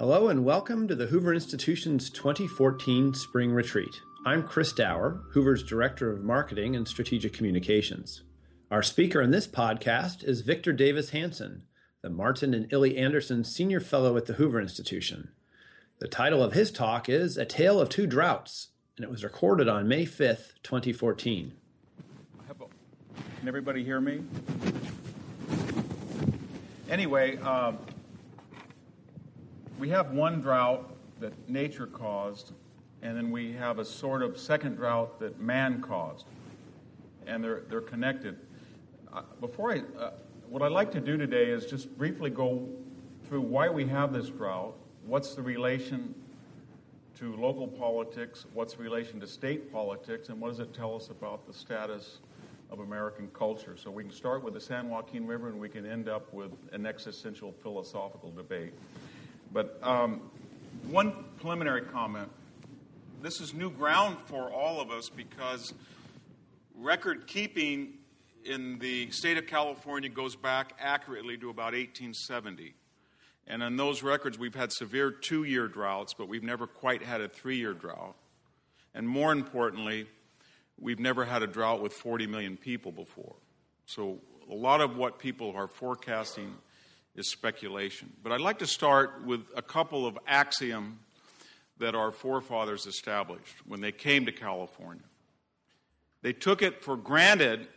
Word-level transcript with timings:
Hello 0.00 0.26
and 0.26 0.44
welcome 0.44 0.88
to 0.88 0.96
the 0.96 1.06
Hoover 1.06 1.32
Institution's 1.32 2.10
2014 2.10 3.14
Spring 3.14 3.52
Retreat. 3.52 4.00
I'm 4.26 4.42
Chris 4.42 4.72
Dauer, 4.72 5.20
Hoover's 5.30 5.62
Director 5.62 6.10
of 6.10 6.24
Marketing 6.24 6.74
and 6.74 6.88
Strategic 6.88 7.32
Communications. 7.32 8.24
Our 8.68 8.82
speaker 8.82 9.22
in 9.22 9.30
this 9.30 9.46
podcast 9.46 10.24
is 10.24 10.40
Victor 10.40 10.72
Davis 10.72 11.10
Hanson, 11.10 11.62
the 12.02 12.10
Martin 12.10 12.54
and 12.54 12.72
Illie 12.72 12.98
Anderson 12.98 13.44
Senior 13.44 13.78
Fellow 13.78 14.16
at 14.16 14.26
the 14.26 14.32
Hoover 14.32 14.60
Institution. 14.60 15.28
The 16.00 16.08
title 16.08 16.42
of 16.42 16.52
his 16.52 16.72
talk 16.72 17.08
is 17.08 17.36
A 17.36 17.44
Tale 17.44 17.80
of 17.80 17.90
Two 17.90 18.08
Droughts, 18.08 18.70
and 18.96 19.04
it 19.04 19.10
was 19.10 19.22
recorded 19.22 19.68
on 19.68 19.86
May 19.86 20.04
5th, 20.04 20.54
2014. 20.64 21.52
Can 23.38 23.46
everybody 23.46 23.84
hear 23.84 24.00
me? 24.00 24.24
Anyway, 26.90 27.38
uh, 27.40 27.72
we 29.78 29.88
have 29.90 30.10
one 30.10 30.40
drought 30.40 30.92
that 31.20 31.48
nature 31.48 31.86
caused, 31.86 32.50
and 33.00 33.16
then 33.16 33.30
we 33.30 33.52
have 33.52 33.78
a 33.78 33.84
sort 33.84 34.22
of 34.22 34.36
second 34.36 34.74
drought 34.74 35.20
that 35.20 35.38
man 35.38 35.80
caused, 35.80 36.26
and 37.28 37.44
they're 37.44 37.62
they're 37.68 37.80
connected. 37.80 38.40
Uh, 39.12 39.22
before 39.40 39.70
I, 39.70 39.82
uh, 39.96 40.10
what 40.48 40.60
I'd 40.60 40.72
like 40.72 40.90
to 40.90 41.00
do 41.00 41.16
today 41.16 41.44
is 41.44 41.64
just 41.64 41.96
briefly 41.96 42.30
go 42.30 42.68
through 43.28 43.42
why 43.42 43.68
we 43.68 43.86
have 43.86 44.12
this 44.12 44.30
drought, 44.30 44.74
what's 45.06 45.36
the 45.36 45.42
relation 45.42 46.12
to 47.20 47.36
local 47.36 47.68
politics, 47.68 48.46
what's 48.52 48.74
the 48.74 48.82
relation 48.82 49.20
to 49.20 49.28
state 49.28 49.72
politics, 49.72 50.28
and 50.28 50.40
what 50.40 50.48
does 50.48 50.58
it 50.58 50.74
tell 50.74 50.96
us 50.96 51.10
about 51.10 51.46
the 51.46 51.52
status 51.52 52.18
of 52.70 52.80
American 52.80 53.28
culture. 53.28 53.76
So 53.76 53.90
we 53.90 54.02
can 54.02 54.12
start 54.12 54.42
with 54.42 54.54
the 54.54 54.60
San 54.60 54.88
Joaquin 54.88 55.26
River 55.26 55.48
and 55.48 55.58
we 55.58 55.68
can 55.68 55.86
end 55.86 56.08
up 56.08 56.32
with 56.32 56.52
an 56.72 56.86
existential 56.86 57.52
philosophical 57.62 58.30
debate. 58.30 58.72
But 59.52 59.78
um, 59.82 60.20
one 60.90 61.12
preliminary 61.38 61.82
comment 61.82 62.30
this 63.20 63.40
is 63.40 63.52
new 63.52 63.70
ground 63.70 64.16
for 64.26 64.52
all 64.52 64.80
of 64.80 64.90
us 64.90 65.08
because 65.08 65.74
record 66.76 67.26
keeping 67.26 67.94
in 68.44 68.78
the 68.78 69.10
state 69.10 69.36
of 69.36 69.46
California 69.46 70.08
goes 70.08 70.36
back 70.36 70.74
accurately 70.80 71.36
to 71.38 71.50
about 71.50 71.72
1870. 71.72 72.74
And 73.48 73.62
on 73.62 73.76
those 73.76 74.02
records, 74.02 74.38
we've 74.38 74.54
had 74.54 74.70
severe 74.72 75.10
two 75.10 75.42
year 75.44 75.66
droughts, 75.66 76.14
but 76.14 76.28
we've 76.28 76.44
never 76.44 76.66
quite 76.66 77.02
had 77.02 77.20
a 77.20 77.28
three 77.28 77.56
year 77.56 77.74
drought. 77.74 78.14
And 78.94 79.08
more 79.08 79.32
importantly, 79.32 80.06
we've 80.80 80.98
never 80.98 81.24
had 81.24 81.42
a 81.42 81.46
drought 81.46 81.82
with 81.82 81.92
40 81.92 82.26
million 82.26 82.56
people 82.56 82.92
before. 82.92 83.36
So 83.86 84.18
a 84.50 84.54
lot 84.54 84.80
of 84.80 84.96
what 84.96 85.18
people 85.18 85.52
are 85.56 85.66
forecasting 85.66 86.54
is 87.14 87.30
speculation. 87.30 88.12
But 88.22 88.32
I'd 88.32 88.40
like 88.40 88.60
to 88.60 88.66
start 88.66 89.24
with 89.24 89.42
a 89.56 89.62
couple 89.62 90.06
of 90.06 90.18
axioms 90.26 90.98
that 91.78 91.94
our 91.94 92.10
forefathers 92.10 92.86
established 92.86 93.54
when 93.66 93.80
they 93.80 93.92
came 93.92 94.26
to 94.26 94.32
California. 94.32 95.02
They 96.22 96.32
took 96.32 96.62
it 96.62 96.82
for 96.82 96.96
granted 96.96 97.68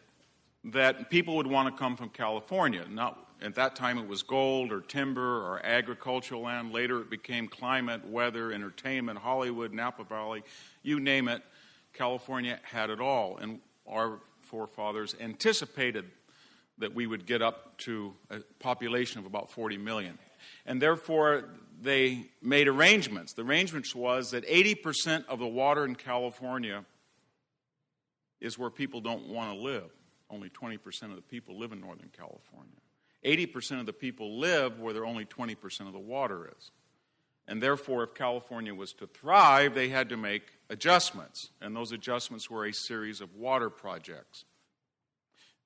that 0.66 1.10
people 1.10 1.36
would 1.38 1.48
want 1.48 1.74
to 1.74 1.80
come 1.80 1.96
from 1.96 2.10
California. 2.10 2.86
Not 2.90 3.28
at 3.42 3.56
that 3.56 3.76
time 3.76 3.98
it 3.98 4.08
was 4.08 4.24
gold 4.24 4.72
or 4.72 4.82
timber 4.82 5.38
or 5.38 5.64
agricultural 5.64 6.42
land. 6.42 6.72
Later 6.72 7.02
it 7.02 7.10
became 7.10 7.48
climate, 7.48 8.08
weather, 8.08 8.52
entertainment, 8.52 9.20
Hollywood, 9.20 9.74
Napa 9.74 10.04
Valley, 10.04 10.44
you 10.84 11.00
name 11.00 11.28
it. 11.28 11.44
California 11.94 12.60
had 12.64 12.90
it 12.90 13.00
all, 13.00 13.38
and 13.38 13.60
our 13.88 14.20
forefathers 14.42 15.16
anticipated 15.20 16.06
that 16.78 16.94
we 16.94 17.08
would 17.08 17.26
get 17.26 17.42
up 17.42 17.78
to 17.80 18.14
a 18.30 18.40
population 18.60 19.20
of 19.20 19.26
about 19.26 19.52
40 19.52 19.78
million. 19.78 20.18
And 20.66 20.82
therefore, 20.82 21.46
they 21.82 22.26
made 22.42 22.68
arrangements. 22.68 23.34
The 23.34 23.44
arrangements 23.44 23.96
was 23.96 24.32
that 24.32 24.48
80% 24.48 25.26
of 25.28 25.40
the 25.40 25.48
water 25.48 25.86
in 25.86 25.96
California 25.96 26.86
is 28.40 28.58
where 28.58 28.70
people 28.70 29.02
don't 29.02 29.28
want 29.28 29.54
to 29.54 29.62
live. 29.62 29.90
Only 30.30 30.50
20% 30.50 31.04
of 31.04 31.16
the 31.16 31.22
people 31.22 31.60
live 31.60 31.72
in 31.72 31.82
Northern 31.82 32.10
California. 32.18 32.78
80% 33.24 33.80
of 33.80 33.86
the 33.86 33.94
people 33.94 34.40
live 34.40 34.80
where 34.80 34.94
there 34.94 35.06
only 35.06 35.26
20% 35.26 35.82
of 35.82 35.94
the 35.94 36.00
water 36.00 36.50
is. 36.58 36.72
And 37.48 37.62
therefore, 37.62 38.04
if 38.04 38.14
California 38.14 38.74
was 38.74 38.94
to 38.94 39.08
thrive, 39.08 39.76
they 39.76 39.90
had 39.90 40.10
to 40.10 40.18
make 40.18 40.44
adjustments. 40.72 41.52
And 41.62 41.76
those 41.76 41.92
adjustments 41.92 42.50
were 42.50 42.66
a 42.66 42.74
series 42.74 43.22
of 43.22 43.36
water 43.36 43.70
projects 43.70 44.46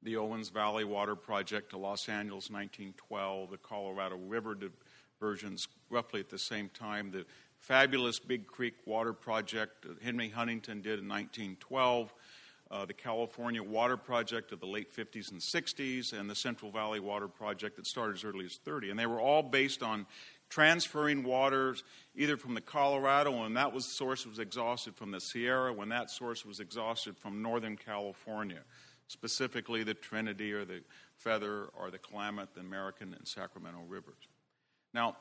the 0.06 0.18
Owens 0.18 0.50
Valley 0.50 0.84
Water 0.84 1.16
Project 1.16 1.72
to 1.72 1.78
Los 1.78 2.08
Angeles 2.08 2.52
1912, 2.52 3.50
the 3.50 3.58
Colorado 3.58 4.18
River 4.18 4.56
diversions 5.20 5.68
roughly 5.90 6.20
at 6.20 6.30
the 6.30 6.38
same 6.38 6.70
time, 6.70 7.10
the 7.10 7.26
fabulous 7.58 8.20
Big 8.20 8.46
Creek 8.46 8.76
Water 8.86 9.14
Project 9.14 9.82
that 9.82 10.00
Henry 10.04 10.30
Huntington 10.30 10.82
did 10.82 11.00
in 11.00 11.10
1912, 11.10 12.14
uh, 12.70 12.86
the 12.86 12.94
California 12.94 13.64
Water 13.64 13.98
Project 13.98 14.52
of 14.52 14.60
the 14.60 14.68
late 14.68 14.96
50s 14.96 15.32
and 15.32 15.42
60s, 15.42 16.14
and 16.14 16.30
the 16.30 16.36
Central 16.36 16.70
Valley 16.70 17.00
Water 17.00 17.28
Project 17.28 17.76
that 17.78 17.88
started 17.88 18.16
as 18.18 18.24
early 18.24 18.46
as 18.46 18.58
30. 18.58 18.92
And 18.92 19.00
they 19.00 19.08
were 19.08 19.20
all 19.20 19.42
based 19.42 19.82
on 19.82 20.06
transferring 20.50 21.24
waters 21.24 21.84
either 22.16 22.38
from 22.38 22.54
the 22.54 22.62
Colorado 22.62 23.42
when 23.42 23.54
that 23.56 23.74
was 23.74 23.98
source 23.98 24.26
was 24.26 24.40
exhausted 24.40 24.96
from 24.96 25.12
the 25.12 25.20
Sierra 25.20 25.74
when 25.74 25.90
that 25.90 26.10
source 26.10 26.46
was 26.46 26.60
exhausted 26.60 27.18
from 27.18 27.42
Northern 27.42 27.76
California 27.76 28.62
specifically 29.08 29.84
the 29.84 29.94
Trinity 29.94 30.52
or 30.54 30.66
the 30.66 30.82
Feather 31.18 31.66
or 31.78 31.92
the 31.92 31.98
Klamath, 31.98 32.54
the 32.54 32.62
American 32.62 33.14
and 33.14 33.28
Sacramento 33.28 33.82
rivers. 33.88 34.28
Now, 34.94 35.18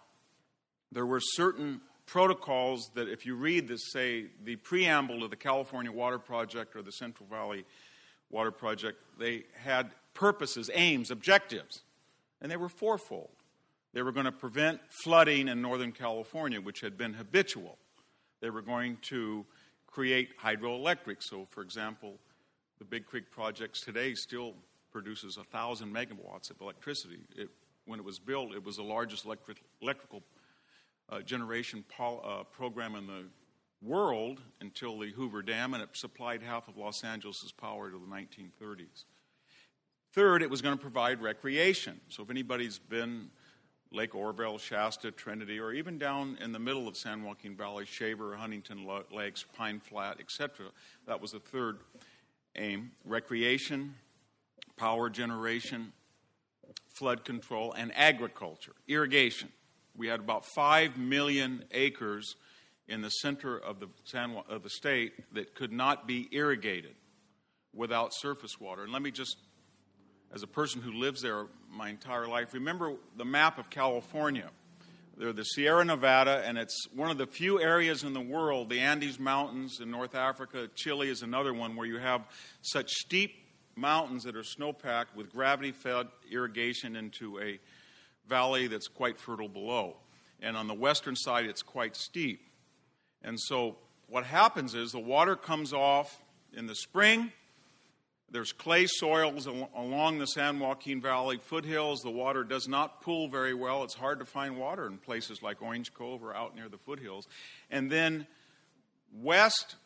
there 0.92 1.06
were 1.06 1.20
certain 1.20 1.80
protocols 2.06 2.90
that, 2.94 3.08
if 3.08 3.26
you 3.26 3.34
read 3.34 3.68
this, 3.68 3.92
say, 3.92 4.26
the 4.42 4.56
preamble 4.56 5.20
to 5.20 5.28
the 5.28 5.36
California 5.36 5.90
Water 5.90 6.18
Project 6.18 6.76
or 6.76 6.82
the 6.82 6.92
Central 6.92 7.28
Valley 7.28 7.64
Water 8.30 8.50
Project, 8.50 8.98
they 9.18 9.44
had 9.56 9.90
purposes, 10.12 10.70
aims, 10.74 11.10
objectives, 11.10 11.82
and 12.40 12.50
they 12.50 12.56
were 12.56 12.68
fourfold. 12.68 13.30
They 13.94 14.02
were 14.02 14.10
going 14.10 14.26
to 14.26 14.32
prevent 14.32 14.80
flooding 14.88 15.46
in 15.46 15.62
Northern 15.62 15.92
California, 15.92 16.60
which 16.60 16.80
had 16.80 16.98
been 16.98 17.14
habitual. 17.14 17.78
They 18.40 18.50
were 18.50 18.60
going 18.60 18.98
to 19.02 19.46
create 19.86 20.36
hydroelectric. 20.36 21.22
So, 21.22 21.44
for 21.48 21.62
example, 21.62 22.18
the 22.80 22.84
Big 22.84 23.06
Creek 23.06 23.30
projects 23.30 23.80
today 23.80 24.16
still 24.16 24.54
produces 24.90 25.36
1,000 25.36 25.94
megawatts 25.94 26.50
of 26.50 26.60
electricity. 26.60 27.18
It, 27.36 27.48
when 27.86 28.00
it 28.00 28.04
was 28.04 28.18
built, 28.18 28.52
it 28.52 28.64
was 28.64 28.78
the 28.78 28.82
largest 28.82 29.26
electric, 29.26 29.58
electrical 29.80 30.24
uh, 31.08 31.20
generation 31.20 31.84
uh, 32.00 32.42
program 32.50 32.96
in 32.96 33.06
the 33.06 33.24
world 33.80 34.40
until 34.60 34.98
the 34.98 35.12
Hoover 35.12 35.40
Dam, 35.40 35.72
and 35.72 35.80
it 35.80 35.90
supplied 35.92 36.42
half 36.42 36.66
of 36.66 36.76
Los 36.76 37.04
Angeles' 37.04 37.52
power 37.52 37.92
to 37.92 37.98
the 37.98 38.06
1930s. 38.06 39.04
Third, 40.12 40.42
it 40.42 40.50
was 40.50 40.62
going 40.62 40.76
to 40.76 40.82
provide 40.82 41.22
recreation. 41.22 42.00
So 42.08 42.24
if 42.24 42.30
anybody's 42.30 42.80
been 42.80 43.30
Lake 43.94 44.14
Oroville, 44.14 44.58
Shasta, 44.58 45.12
Trinity, 45.12 45.60
or 45.60 45.72
even 45.72 45.98
down 45.98 46.36
in 46.40 46.52
the 46.52 46.58
middle 46.58 46.88
of 46.88 46.96
San 46.96 47.22
Joaquin 47.22 47.56
Valley, 47.56 47.86
Shaver, 47.86 48.34
Huntington 48.34 48.86
Lakes, 49.12 49.44
Pine 49.56 49.80
Flat, 49.80 50.18
etc., 50.18 50.66
that 51.06 51.20
was 51.20 51.30
the 51.30 51.38
third 51.38 51.78
aim 52.56 52.90
recreation, 53.04 53.94
power 54.76 55.08
generation, 55.08 55.92
flood 56.94 57.24
control, 57.24 57.72
and 57.72 57.92
agriculture, 57.94 58.74
irrigation. 58.88 59.48
We 59.96 60.08
had 60.08 60.20
about 60.20 60.44
5 60.44 60.98
million 60.98 61.64
acres 61.70 62.34
in 62.88 63.00
the 63.00 63.10
center 63.10 63.56
of 63.56 63.80
the, 63.80 63.88
San, 64.04 64.36
of 64.48 64.62
the 64.62 64.70
state 64.70 65.12
that 65.34 65.54
could 65.54 65.72
not 65.72 66.06
be 66.06 66.28
irrigated 66.32 66.96
without 67.72 68.12
surface 68.12 68.60
water. 68.60 68.82
And 68.82 68.92
let 68.92 69.02
me 69.02 69.10
just, 69.10 69.36
as 70.34 70.42
a 70.42 70.48
person 70.48 70.82
who 70.82 70.92
lives 70.92 71.22
there 71.22 71.46
my 71.70 71.88
entire 71.88 72.26
life, 72.26 72.52
remember 72.52 72.94
the 73.16 73.24
map 73.24 73.56
of 73.56 73.70
California. 73.70 74.50
They're 75.16 75.32
the 75.32 75.44
Sierra 75.44 75.84
Nevada, 75.84 76.42
and 76.44 76.58
it's 76.58 76.88
one 76.92 77.08
of 77.08 77.18
the 77.18 77.26
few 77.26 77.60
areas 77.60 78.02
in 78.02 78.14
the 78.14 78.20
world, 78.20 78.68
the 78.68 78.80
Andes 78.80 79.20
Mountains 79.20 79.78
in 79.80 79.92
North 79.92 80.16
Africa, 80.16 80.68
Chile 80.74 81.08
is 81.08 81.22
another 81.22 81.54
one, 81.54 81.76
where 81.76 81.86
you 81.86 81.98
have 81.98 82.22
such 82.62 82.90
steep 82.90 83.32
mountains 83.76 84.24
that 84.24 84.34
are 84.34 84.42
snowpacked 84.42 85.14
with 85.14 85.30
gravity 85.30 85.70
fed 85.70 86.08
irrigation 86.30 86.96
into 86.96 87.38
a 87.38 87.60
valley 88.28 88.66
that's 88.66 88.88
quite 88.88 89.18
fertile 89.18 89.48
below. 89.48 89.96
And 90.40 90.56
on 90.56 90.66
the 90.66 90.74
western 90.74 91.14
side, 91.14 91.46
it's 91.46 91.62
quite 91.62 91.94
steep. 91.94 92.40
And 93.22 93.38
so 93.38 93.76
what 94.08 94.24
happens 94.24 94.74
is 94.74 94.90
the 94.90 94.98
water 94.98 95.36
comes 95.36 95.72
off 95.72 96.24
in 96.52 96.66
the 96.66 96.74
spring 96.74 97.30
there's 98.30 98.52
clay 98.52 98.86
soils 98.86 99.46
along 99.46 100.18
the 100.18 100.26
San 100.26 100.58
Joaquin 100.58 101.00
Valley 101.00 101.38
foothills. 101.38 102.00
The 102.00 102.10
water 102.10 102.42
does 102.42 102.66
not 102.66 103.00
pool 103.00 103.28
very 103.28 103.54
well. 103.54 103.84
It's 103.84 103.94
hard 103.94 104.18
to 104.18 104.24
find 104.24 104.56
water 104.56 104.86
in 104.86 104.98
places 104.98 105.42
like 105.42 105.62
Orange 105.62 105.94
Cove 105.94 106.24
or 106.24 106.34
out 106.34 106.56
near 106.56 106.68
the 106.68 106.78
foothills. 106.78 107.28
And 107.70 107.90
then 107.90 108.26
west 109.12 109.76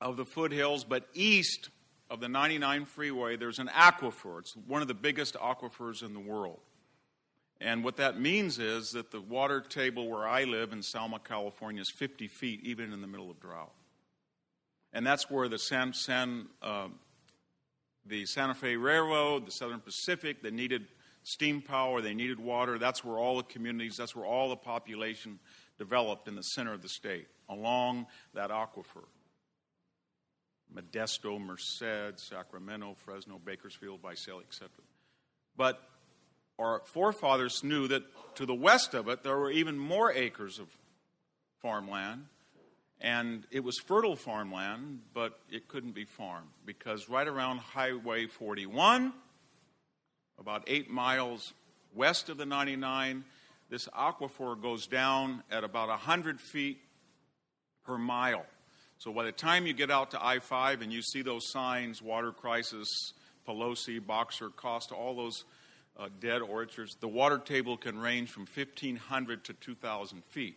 of 0.00 0.16
the 0.16 0.24
foothills, 0.24 0.84
but 0.84 1.06
east 1.12 1.68
of 2.08 2.20
the 2.20 2.28
99 2.28 2.86
freeway, 2.86 3.36
there's 3.36 3.58
an 3.58 3.68
aquifer. 3.68 4.38
It's 4.38 4.56
one 4.66 4.82
of 4.82 4.88
the 4.88 4.94
biggest 4.94 5.34
aquifers 5.34 6.02
in 6.02 6.14
the 6.14 6.20
world. 6.20 6.60
And 7.60 7.84
what 7.84 7.96
that 7.96 8.20
means 8.20 8.58
is 8.58 8.90
that 8.90 9.10
the 9.10 9.20
water 9.20 9.60
table 9.60 10.08
where 10.08 10.26
I 10.26 10.44
live 10.44 10.72
in 10.72 10.82
Selma, 10.82 11.18
California, 11.18 11.80
is 11.80 11.90
50 11.90 12.28
feet, 12.28 12.60
even 12.62 12.92
in 12.92 13.00
the 13.00 13.06
middle 13.06 13.30
of 13.30 13.40
drought. 13.40 13.72
And 14.92 15.06
that's 15.06 15.30
where 15.30 15.48
the 15.48 15.58
San, 15.58 15.92
San 15.92 16.46
uh, 16.62 16.88
the 18.06 18.26
Santa 18.26 18.54
Fe 18.54 18.76
Railroad, 18.76 19.46
the 19.46 19.50
Southern 19.50 19.80
Pacific, 19.80 20.42
they 20.42 20.50
needed 20.50 20.86
steam 21.22 21.62
power, 21.62 22.00
they 22.00 22.14
needed 22.14 22.38
water. 22.38 22.78
That's 22.78 23.02
where 23.04 23.18
all 23.18 23.36
the 23.36 23.42
communities, 23.44 23.96
that's 23.96 24.14
where 24.14 24.26
all 24.26 24.50
the 24.50 24.56
population 24.56 25.38
developed 25.78 26.28
in 26.28 26.36
the 26.36 26.42
center 26.42 26.72
of 26.72 26.82
the 26.82 26.88
state, 26.88 27.26
along 27.48 28.06
that 28.34 28.50
aquifer. 28.50 29.04
Modesto, 30.74 31.40
Merced, 31.40 32.18
Sacramento, 32.18 32.94
Fresno, 33.04 33.40
Bakersfield, 33.44 34.00
Visalia, 34.02 34.44
etc. 34.46 34.70
But 35.56 35.80
our 36.58 36.82
forefathers 36.86 37.62
knew 37.62 37.88
that 37.88 38.02
to 38.36 38.46
the 38.46 38.54
west 38.54 38.94
of 38.94 39.08
it 39.08 39.22
there 39.22 39.36
were 39.36 39.50
even 39.50 39.78
more 39.78 40.12
acres 40.12 40.58
of 40.58 40.68
farmland, 41.62 42.26
and 43.04 43.46
it 43.50 43.62
was 43.62 43.78
fertile 43.78 44.16
farmland, 44.16 45.00
but 45.12 45.38
it 45.52 45.68
couldn't 45.68 45.94
be 45.94 46.06
farmed 46.06 46.48
because 46.64 47.06
right 47.06 47.28
around 47.28 47.58
Highway 47.58 48.26
41, 48.26 49.12
about 50.38 50.64
eight 50.66 50.88
miles 50.88 51.52
west 51.94 52.30
of 52.30 52.38
the 52.38 52.46
99, 52.46 53.22
this 53.68 53.88
aquifer 53.88 54.60
goes 54.60 54.86
down 54.86 55.42
at 55.50 55.64
about 55.64 55.90
100 55.90 56.40
feet 56.40 56.78
per 57.84 57.98
mile. 57.98 58.46
So 58.96 59.12
by 59.12 59.24
the 59.24 59.32
time 59.32 59.66
you 59.66 59.74
get 59.74 59.90
out 59.90 60.12
to 60.12 60.24
I 60.24 60.38
5 60.38 60.80
and 60.80 60.90
you 60.90 61.02
see 61.02 61.20
those 61.20 61.50
signs 61.50 62.00
water 62.00 62.32
crisis, 62.32 62.88
Pelosi, 63.46 64.04
Boxer, 64.04 64.48
Costa, 64.48 64.94
all 64.94 65.14
those 65.14 65.44
uh, 65.98 66.08
dead 66.20 66.40
orchards, 66.40 66.96
the 67.00 67.08
water 67.08 67.36
table 67.36 67.76
can 67.76 67.98
range 67.98 68.30
from 68.30 68.46
1,500 68.54 69.44
to 69.44 69.52
2,000 69.52 70.24
feet. 70.24 70.56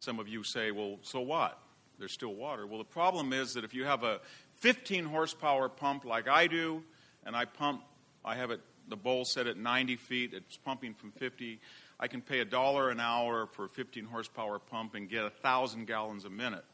Some 0.00 0.18
of 0.18 0.28
you 0.28 0.44
say, 0.44 0.70
well, 0.70 0.98
so 1.02 1.20
what? 1.20 1.58
There's 1.98 2.12
still 2.12 2.34
water. 2.34 2.66
Well, 2.66 2.78
the 2.78 2.84
problem 2.84 3.32
is 3.32 3.54
that 3.54 3.64
if 3.64 3.74
you 3.74 3.84
have 3.84 4.04
a 4.04 4.20
15 4.60 5.04
horsepower 5.04 5.68
pump 5.68 6.04
like 6.04 6.28
I 6.28 6.46
do, 6.46 6.82
and 7.26 7.34
I 7.34 7.44
pump, 7.44 7.82
I 8.24 8.36
have 8.36 8.50
it, 8.50 8.60
the 8.88 8.96
bowl 8.96 9.24
set 9.24 9.46
at 9.46 9.56
90 9.56 9.96
feet, 9.96 10.32
it's 10.34 10.56
pumping 10.56 10.94
from 10.94 11.10
50. 11.12 11.60
I 12.00 12.06
can 12.06 12.22
pay 12.22 12.38
a 12.38 12.44
dollar 12.44 12.90
an 12.90 13.00
hour 13.00 13.46
for 13.46 13.64
a 13.64 13.68
15 13.68 14.04
horsepower 14.04 14.58
pump 14.58 14.94
and 14.94 15.08
get 15.08 15.24
a 15.24 15.30
thousand 15.30 15.86
gallons 15.86 16.24
a 16.24 16.30
minute. 16.30 16.64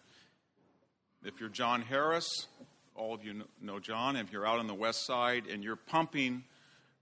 If 1.24 1.40
you're 1.40 1.48
John 1.48 1.80
Harris, 1.80 2.46
all 2.94 3.14
of 3.14 3.24
you 3.24 3.44
know 3.62 3.80
John, 3.80 4.16
if 4.16 4.30
you're 4.30 4.46
out 4.46 4.58
on 4.58 4.66
the 4.66 4.74
west 4.74 5.06
side 5.06 5.44
and 5.50 5.64
you're 5.64 5.76
pumping 5.76 6.44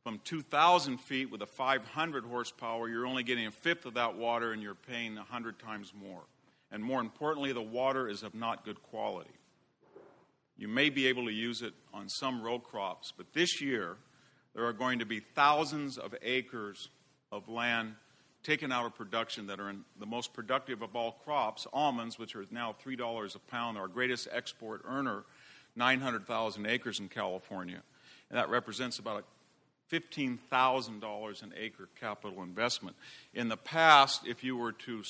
from 0.02 0.20
2,000 0.24 0.98
feet 0.98 1.30
with 1.30 1.42
a 1.42 1.46
500 1.46 2.24
horsepower, 2.24 2.88
you're 2.88 3.06
only 3.06 3.22
getting 3.22 3.46
a 3.46 3.50
fifth 3.50 3.86
of 3.86 3.94
that 3.94 4.16
water 4.16 4.52
and 4.52 4.62
you're 4.62 4.74
paying 4.74 5.14
100 5.14 5.58
times 5.58 5.92
more. 5.94 6.22
And 6.72 6.82
more 6.82 7.00
importantly, 7.00 7.52
the 7.52 7.62
water 7.62 8.08
is 8.08 8.22
of 8.22 8.34
not 8.34 8.64
good 8.64 8.82
quality. 8.82 9.30
You 10.56 10.68
may 10.68 10.90
be 10.90 11.06
able 11.06 11.26
to 11.26 11.32
use 11.32 11.62
it 11.62 11.74
on 11.94 12.08
some 12.08 12.42
row 12.42 12.58
crops, 12.58 13.12
but 13.16 13.32
this 13.32 13.60
year 13.60 13.96
there 14.54 14.64
are 14.64 14.72
going 14.72 14.98
to 14.98 15.06
be 15.06 15.20
thousands 15.20 15.98
of 15.98 16.14
acres 16.22 16.88
of 17.30 17.48
land 17.48 17.94
taken 18.42 18.72
out 18.72 18.84
of 18.84 18.94
production 18.94 19.46
that 19.46 19.60
are 19.60 19.70
in 19.70 19.84
the 20.00 20.06
most 20.06 20.32
productive 20.34 20.82
of 20.82 20.96
all 20.96 21.12
crops, 21.24 21.66
almonds, 21.72 22.18
which 22.18 22.34
are 22.34 22.44
now 22.50 22.74
$3 22.84 23.34
a 23.34 23.38
pound, 23.38 23.78
our 23.78 23.86
greatest 23.86 24.26
export 24.32 24.82
earner, 24.84 25.22
900,000 25.76 26.66
acres 26.66 26.98
in 26.98 27.08
California. 27.08 27.82
And 28.30 28.38
that 28.38 28.48
represents 28.48 28.98
about 28.98 29.20
a 29.20 29.24
$15,000 29.92 31.42
an 31.42 31.52
acre 31.56 31.88
capital 32.00 32.42
investment. 32.42 32.96
In 33.34 33.48
the 33.48 33.56
past, 33.56 34.26
if 34.26 34.42
you 34.42 34.56
were 34.56 34.72
to 34.72 35.02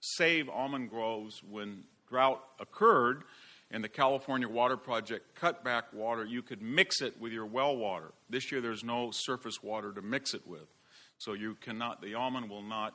save 0.00 0.48
almond 0.48 0.90
groves 0.90 1.42
when 1.48 1.84
drought 2.08 2.42
occurred 2.60 3.22
and 3.70 3.82
the 3.82 3.88
California 3.88 4.48
Water 4.48 4.76
Project 4.76 5.34
cut 5.34 5.64
back 5.64 5.92
water, 5.92 6.24
you 6.24 6.42
could 6.42 6.62
mix 6.62 7.00
it 7.00 7.20
with 7.20 7.32
your 7.32 7.46
well 7.46 7.76
water. 7.76 8.12
This 8.30 8.50
year, 8.52 8.60
there's 8.60 8.84
no 8.84 9.10
surface 9.12 9.62
water 9.62 9.92
to 9.92 10.02
mix 10.02 10.34
it 10.34 10.46
with. 10.46 10.66
So 11.18 11.32
you 11.32 11.56
cannot, 11.60 12.00
the 12.00 12.14
almond 12.14 12.48
will 12.48 12.62
not 12.62 12.94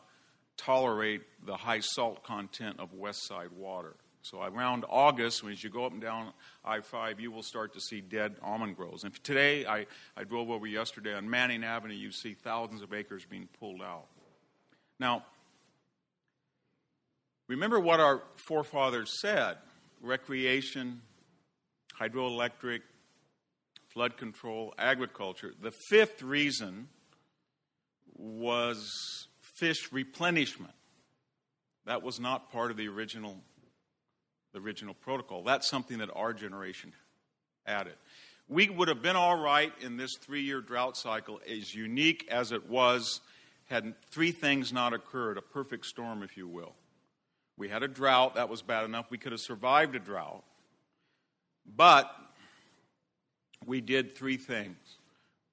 tolerate 0.56 1.22
the 1.46 1.58
high 1.58 1.82
salt 1.82 2.24
content 2.24 2.80
of 2.80 2.94
west 2.94 3.28
side 3.28 3.52
water. 3.58 3.96
So 4.24 4.42
around 4.42 4.86
August, 4.90 5.44
as 5.44 5.64
you 5.64 5.70
go 5.70 5.86
up 5.86 5.92
and 5.92 6.02
down 6.02 6.32
I 6.64 6.80
5, 6.80 7.20
you 7.20 7.30
will 7.30 7.44
start 7.44 7.74
to 7.74 7.82
see 7.82 8.00
dead 8.00 8.36
almond 8.42 8.78
groves. 8.78 9.04
And 9.04 9.14
today, 9.24 9.66
I, 9.66 9.86
I 10.16 10.24
drove 10.24 10.50
over 10.50 10.66
yesterday 10.66 11.14
on 11.14 11.30
Manning 11.30 11.64
Avenue, 11.64 11.94
you 11.94 12.12
see 12.12 12.34
thousands 12.34 12.82
of 12.82 12.94
acres 12.94 13.26
being 13.30 13.50
pulled 13.60 13.82
out. 13.82 14.06
Now, 14.98 15.26
remember 17.50 17.82
what 17.82 18.00
our 18.00 18.24
forefathers 18.36 19.20
said 19.20 19.58
recreation, 20.02 21.02
hydroelectric, 22.00 22.80
flood 23.90 24.18
control, 24.18 24.74
agriculture. 24.78 25.54
The 25.62 25.72
fifth 25.90 26.22
reason 26.22 26.88
was 28.16 29.28
fish 29.40 29.92
replenishment. 29.92 30.74
That 31.86 32.02
was 32.02 32.20
not 32.20 32.52
part 32.52 32.72
of 32.72 32.78
the 32.78 32.88
original, 32.88 33.38
the 34.54 34.60
original 34.60 34.94
protocol. 34.94 35.44
That's 35.44 35.68
something 35.68 35.98
that 35.98 36.10
our 36.16 36.34
generation 36.34 36.94
added. 37.66 37.96
We 38.48 38.70
would 38.70 38.88
have 38.88 39.02
been 39.02 39.16
all 39.16 39.38
right 39.38 39.74
in 39.82 39.98
this 39.98 40.16
three 40.16 40.42
year 40.42 40.62
drought 40.62 40.96
cycle, 40.96 41.42
as 41.50 41.74
unique 41.74 42.28
as 42.30 42.52
it 42.52 42.70
was, 42.70 43.22
had 43.66 43.96
three 44.12 44.32
things 44.32 44.72
not 44.72 44.94
occurred 44.94 45.38
a 45.38 45.42
perfect 45.42 45.86
storm, 45.86 46.24
if 46.24 46.38
you 46.38 46.48
will. 46.48 46.74
We 47.58 47.70
had 47.70 47.84
a 47.84 47.88
drought, 47.88 48.36
that 48.36 48.50
was 48.50 48.62
bad 48.62 48.84
enough. 48.86 49.10
We 49.10 49.18
could 49.18 49.32
have 49.32 49.42
survived 49.42 49.96
a 49.96 50.00
drought. 50.00 50.44
But 51.76 52.14
we 53.66 53.82
did 53.82 54.16
three 54.16 54.38
things. 54.38 54.78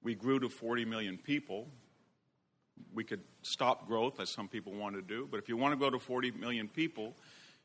We 0.03 0.15
grew 0.15 0.39
to 0.39 0.49
40 0.49 0.85
million 0.85 1.17
people, 1.17 1.67
we 2.93 3.03
could 3.03 3.21
stop 3.43 3.87
growth, 3.87 4.19
as 4.19 4.29
some 4.29 4.47
people 4.47 4.73
want 4.73 4.95
to 4.95 5.01
do. 5.01 5.27
But 5.29 5.39
if 5.39 5.47
you 5.47 5.55
want 5.55 5.73
to 5.73 5.77
go 5.77 5.89
to 5.89 5.99
40 5.99 6.31
million 6.31 6.67
people, 6.67 7.13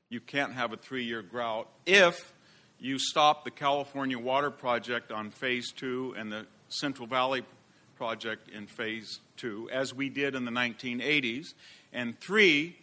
you 0.09 0.21
can't 0.21 0.53
have 0.53 0.73
a 0.73 0.77
three 0.77 1.05
year 1.05 1.23
drought 1.23 1.69
if 1.85 2.33
you 2.79 2.99
stop 2.99 3.45
the 3.45 3.51
California 3.51 4.19
Water 4.19 4.51
Project 4.51 5.11
on 5.11 5.31
phase 5.31 5.73
two 5.73 6.15
and 6.17 6.31
the 6.31 6.47
Central 6.69 7.07
Valley 7.07 7.43
Project 7.97 8.51
in 8.51 8.67
phase 8.67 9.21
two, 9.37 9.69
as 9.73 9.95
we 9.95 10.09
did 10.09 10.35
in 10.35 10.45
the 10.45 10.51
1980s. 10.51 11.47
And 11.93 12.19
three, 12.21 12.77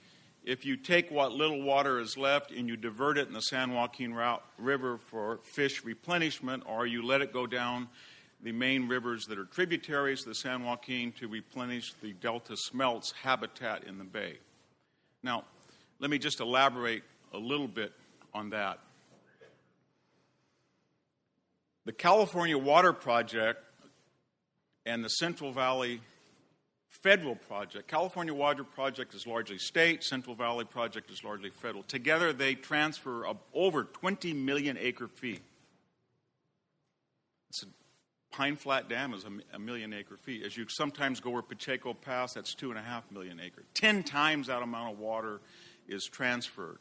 if 0.44 0.66
you 0.66 0.76
take 0.76 1.12
what 1.12 1.32
little 1.32 1.62
water 1.62 2.00
is 2.00 2.18
left 2.18 2.52
and 2.52 2.68
you 2.68 2.76
divert 2.76 3.18
it 3.18 3.28
in 3.28 3.34
the 3.34 3.42
San 3.42 3.74
Joaquin 3.74 4.14
River 4.58 4.98
for 4.98 5.40
fish 5.44 5.84
replenishment, 5.86 6.64
or 6.66 6.88
you 6.88 7.06
let 7.06 7.22
it 7.22 7.32
go 7.32 7.46
down 7.46 7.88
the 8.42 8.52
main 8.52 8.88
rivers 8.88 9.26
that 9.26 9.38
are 9.38 9.46
tributaries 9.46 10.24
to 10.24 10.30
the 10.30 10.36
San 10.36 10.64
Joaquin 10.64 11.14
to 11.14 11.28
replenish 11.28 11.94
the 12.02 12.14
delta 12.14 12.58
smelts 12.58 13.14
habitat 13.24 13.86
in 13.86 13.98
the 13.98 14.04
bay. 14.04 14.38
Now, 15.22 15.46
let 16.00 16.10
me 16.10 16.18
just 16.18 16.42
elaborate 16.42 17.04
a 17.34 17.38
little 17.38 17.68
bit 17.68 17.92
on 18.34 18.52
that. 18.52 18.80
The 21.86 21.92
California 21.92 22.58
Water 22.58 22.94
Project 22.94 23.64
and 24.86 25.04
the 25.04 25.10
Central 25.10 25.52
Valley 25.52 26.02
Federal 27.02 27.36
Project, 27.36 27.88
California 27.88 28.34
Water 28.34 28.64
Project 28.64 29.14
is 29.14 29.28
largely 29.28 29.58
state, 29.58 30.04
Central 30.04 30.36
Valley 30.36 30.64
Project 30.64 31.12
is 31.12 31.24
largely 31.24 31.50
federal. 31.50 31.84
Together, 31.84 32.32
they 32.32 32.56
transfer 32.56 33.26
over 33.54 33.84
20 33.84 34.34
million 34.34 34.78
acre 34.80 35.08
feet. 35.10 35.42
It's 37.50 37.64
a 37.64 37.66
Pine 38.34 38.56
Flat 38.56 38.90
Dam 38.90 39.14
is 39.14 39.26
a, 39.54 39.60
million 39.60 39.94
acre 39.94 40.18
feet. 40.18 40.44
As 40.44 40.58
you 40.58 40.66
sometimes 40.68 41.20
go 41.20 41.30
where 41.30 41.44
Pacheco 41.44 41.94
Pass, 41.94 42.34
that's 42.34 42.56
two 42.56 42.72
and 42.72 42.80
a 42.80 42.82
half 42.82 43.10
million 43.12 43.40
acre. 43.40 43.64
Ten 43.76 44.02
times 44.02 44.48
that 44.48 44.64
amount 44.64 44.94
of 44.94 45.00
water 45.00 45.40
is 45.88 46.06
transferred. 46.06 46.80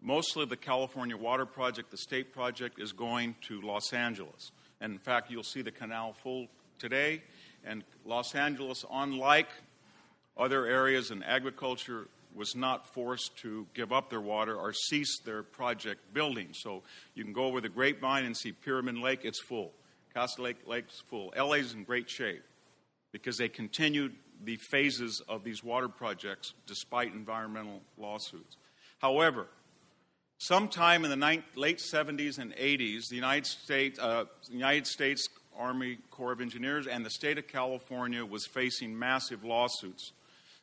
Mostly 0.00 0.44
the 0.46 0.56
California 0.56 1.16
Water 1.16 1.46
Project, 1.46 1.90
the 1.90 1.96
state 1.96 2.32
project, 2.32 2.80
is 2.80 2.92
going 2.92 3.34
to 3.48 3.60
Los 3.60 3.92
Angeles. 3.92 4.52
And 4.80 4.92
in 4.92 4.98
fact, 4.98 5.30
you'll 5.30 5.42
see 5.42 5.62
the 5.62 5.72
canal 5.72 6.12
full 6.12 6.46
today. 6.78 7.22
And 7.64 7.82
Los 8.04 8.34
Angeles, 8.34 8.84
unlike 8.90 9.48
other 10.36 10.66
areas 10.66 11.10
in 11.10 11.22
agriculture, 11.24 12.06
was 12.34 12.54
not 12.54 12.94
forced 12.94 13.36
to 13.38 13.66
give 13.74 13.92
up 13.92 14.10
their 14.10 14.20
water 14.20 14.54
or 14.54 14.72
cease 14.72 15.18
their 15.24 15.42
project 15.42 16.14
building. 16.14 16.48
So 16.52 16.82
you 17.14 17.24
can 17.24 17.32
go 17.32 17.44
over 17.44 17.60
the 17.60 17.68
grapevine 17.68 18.24
and 18.24 18.36
see 18.36 18.52
Pyramid 18.52 18.98
Lake, 18.98 19.20
it's 19.24 19.42
full. 19.42 19.72
Castaic 20.14 20.38
Lake 20.38 20.56
Lake's 20.66 21.02
full. 21.08 21.32
LA's 21.36 21.74
in 21.74 21.84
great 21.84 22.08
shape 22.08 22.42
because 23.12 23.36
they 23.36 23.48
continued 23.48 24.14
the 24.44 24.56
phases 24.70 25.20
of 25.28 25.42
these 25.42 25.64
water 25.64 25.88
projects 25.88 26.54
despite 26.66 27.12
environmental 27.12 27.80
lawsuits. 27.96 28.56
However, 28.98 29.46
Sometime 30.38 31.04
in 31.04 31.10
the 31.10 31.16
ni- 31.16 31.42
late 31.56 31.78
70s 31.78 32.38
and 32.38 32.54
80s, 32.54 33.08
the 33.08 33.16
United 33.16 33.46
States, 33.46 33.98
uh, 33.98 34.24
United 34.48 34.86
States 34.86 35.28
Army 35.58 35.98
Corps 36.12 36.30
of 36.30 36.40
Engineers 36.40 36.86
and 36.86 37.04
the 37.04 37.10
state 37.10 37.38
of 37.38 37.48
California 37.48 38.24
was 38.24 38.46
facing 38.46 38.96
massive 38.96 39.42
lawsuits. 39.42 40.12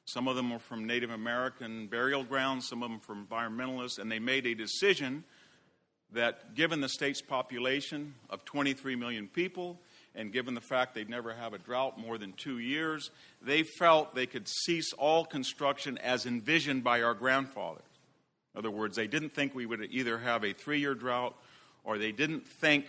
Some 0.05 0.29
of 0.29 0.37
them 0.37 0.51
were 0.51 0.59
from 0.59 0.85
Native 0.85 1.09
American 1.09 1.87
burial 1.87 2.23
grounds, 2.23 2.69
some 2.69 2.83
of 2.83 2.89
them 2.89 3.01
from 3.01 3.27
environmentalists, 3.27 3.99
and 3.99 4.09
they 4.09 4.19
made 4.19 4.45
a 4.45 4.55
decision 4.55 5.25
that 6.13 6.55
given 6.55 6.79
the 6.79 6.87
state's 6.87 7.21
population 7.21 8.13
of 8.29 8.45
23 8.45 8.95
million 8.95 9.27
people, 9.27 9.77
and 10.13 10.31
given 10.31 10.53
the 10.53 10.61
fact 10.61 10.95
they'd 10.95 11.09
never 11.09 11.33
have 11.33 11.53
a 11.53 11.57
drought 11.57 11.99
more 11.99 12.17
than 12.17 12.31
two 12.33 12.59
years, 12.59 13.09
they 13.41 13.63
felt 13.63 14.15
they 14.15 14.25
could 14.25 14.47
cease 14.47 14.93
all 14.93 15.25
construction 15.25 15.97
as 15.97 16.25
envisioned 16.25 16.83
by 16.83 17.01
our 17.01 17.13
grandfathers. 17.13 17.81
In 18.55 18.59
other 18.59 18.71
words, 18.71 18.95
they 18.95 19.07
didn't 19.07 19.33
think 19.33 19.53
we 19.53 19.65
would 19.65 19.85
either 19.91 20.17
have 20.17 20.45
a 20.45 20.53
three 20.53 20.79
year 20.79 20.95
drought 20.95 21.35
or 21.83 21.97
they 21.97 22.13
didn't 22.13 22.47
think 22.47 22.85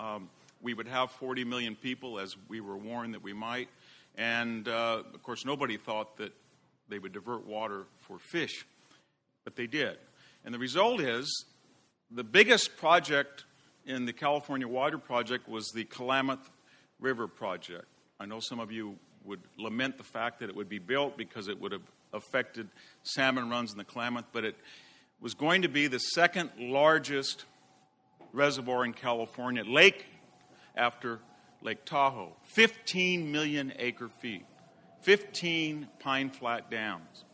um, 0.00 0.28
we 0.60 0.74
would 0.74 0.88
have 0.88 1.12
40 1.12 1.44
million 1.44 1.76
people 1.76 2.18
as 2.18 2.34
we 2.48 2.60
were 2.60 2.76
warned 2.76 3.14
that 3.14 3.22
we 3.22 3.32
might. 3.32 3.68
And 4.16 4.66
uh, 4.66 5.02
of 5.14 5.22
course, 5.22 5.44
nobody 5.44 5.76
thought 5.76 6.16
that 6.16 6.32
they 6.88 6.98
would 6.98 7.12
divert 7.12 7.46
water 7.46 7.84
for 7.98 8.18
fish, 8.18 8.66
but 9.44 9.54
they 9.54 9.68
did. 9.68 9.96
And 10.44 10.52
the 10.52 10.58
result 10.58 11.00
is 11.00 11.44
the 12.10 12.24
biggest 12.24 12.76
project 12.76 13.44
in 13.84 14.06
the 14.06 14.12
California 14.12 14.66
Water 14.66 14.98
Project 14.98 15.48
was 15.48 15.68
the 15.68 15.84
Klamath 15.84 16.50
River 16.98 17.28
Project. 17.28 17.86
I 18.18 18.26
know 18.26 18.40
some 18.40 18.58
of 18.58 18.72
you 18.72 18.96
would 19.24 19.40
lament 19.56 19.98
the 19.98 20.04
fact 20.04 20.40
that 20.40 20.48
it 20.48 20.56
would 20.56 20.68
be 20.68 20.80
built 20.80 21.16
because 21.16 21.46
it 21.46 21.60
would 21.60 21.70
have 21.70 21.82
affected 22.12 22.68
salmon 23.02 23.50
runs 23.50 23.72
in 23.72 23.78
the 23.78 23.84
Klamath, 23.84 24.24
but 24.32 24.44
it 24.44 24.56
was 25.20 25.34
going 25.34 25.62
to 25.62 25.68
be 25.68 25.86
the 25.86 25.98
second 25.98 26.50
largest 26.58 27.44
reservoir 28.32 28.84
in 28.84 28.92
California, 28.92 29.64
lake 29.64 30.06
after 30.76 31.20
Lake 31.62 31.84
Tahoe, 31.84 32.36
15 32.44 33.32
million 33.32 33.72
acre 33.78 34.08
feet, 34.08 34.44
15 35.02 35.88
pine 35.98 36.30
flat 36.30 36.70
dams. 36.70 37.24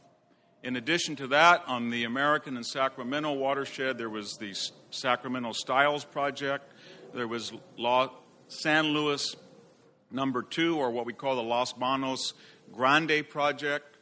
In 0.62 0.76
addition 0.76 1.16
to 1.16 1.26
that, 1.28 1.64
on 1.66 1.90
the 1.90 2.04
American 2.04 2.56
and 2.56 2.64
Sacramento 2.64 3.32
watershed, 3.32 3.98
there 3.98 4.08
was 4.08 4.36
the 4.38 4.54
Sacramento 4.90 5.52
Sites 5.52 6.04
Project, 6.04 6.72
there 7.12 7.26
was 7.26 7.52
San 8.46 8.86
Luis 8.86 9.34
number 10.10 10.42
two, 10.42 10.78
or 10.78 10.90
what 10.90 11.04
we 11.04 11.12
call 11.12 11.34
the 11.34 11.42
Los 11.42 11.72
Banos 11.72 12.34
Grande 12.72 13.28
Project, 13.28 13.96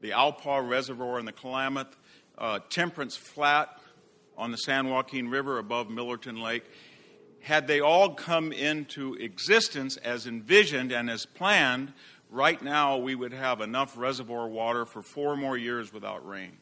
the 0.00 0.10
Alpa 0.10 0.66
Reservoir 0.66 1.18
in 1.18 1.26
the 1.26 1.32
Klamath, 1.32 1.94
uh, 2.40 2.58
Temperance 2.70 3.16
Flat 3.16 3.68
on 4.36 4.50
the 4.50 4.56
San 4.56 4.88
Joaquin 4.88 5.28
River 5.28 5.58
above 5.58 5.88
Millerton 5.88 6.42
Lake, 6.42 6.64
had 7.40 7.66
they 7.66 7.80
all 7.80 8.14
come 8.14 8.52
into 8.52 9.14
existence 9.14 9.96
as 9.98 10.26
envisioned 10.26 10.92
and 10.92 11.10
as 11.10 11.26
planned, 11.26 11.92
right 12.30 12.60
now 12.62 12.96
we 12.96 13.14
would 13.14 13.32
have 13.32 13.60
enough 13.60 13.96
reservoir 13.96 14.48
water 14.48 14.84
for 14.84 15.02
four 15.02 15.36
more 15.36 15.56
years 15.56 15.92
without 15.92 16.26
rain, 16.26 16.52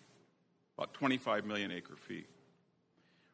about 0.76 0.94
25 0.94 1.44
million 1.44 1.70
acre 1.70 1.96
feet. 1.96 2.26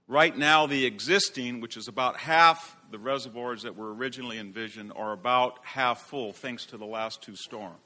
Right 0.06 0.36
now, 0.36 0.66
the 0.66 0.84
existing, 0.84 1.62
which 1.62 1.78
is 1.78 1.88
about 1.88 2.18
half 2.18 2.76
the 2.90 2.98
reservoirs 2.98 3.62
that 3.62 3.74
were 3.74 3.94
originally 3.94 4.38
envisioned, 4.38 4.92
are 4.94 5.12
about 5.12 5.58
half 5.62 6.02
full 6.02 6.34
thanks 6.34 6.66
to 6.66 6.76
the 6.76 6.84
last 6.84 7.22
two 7.22 7.36
storms. 7.36 7.78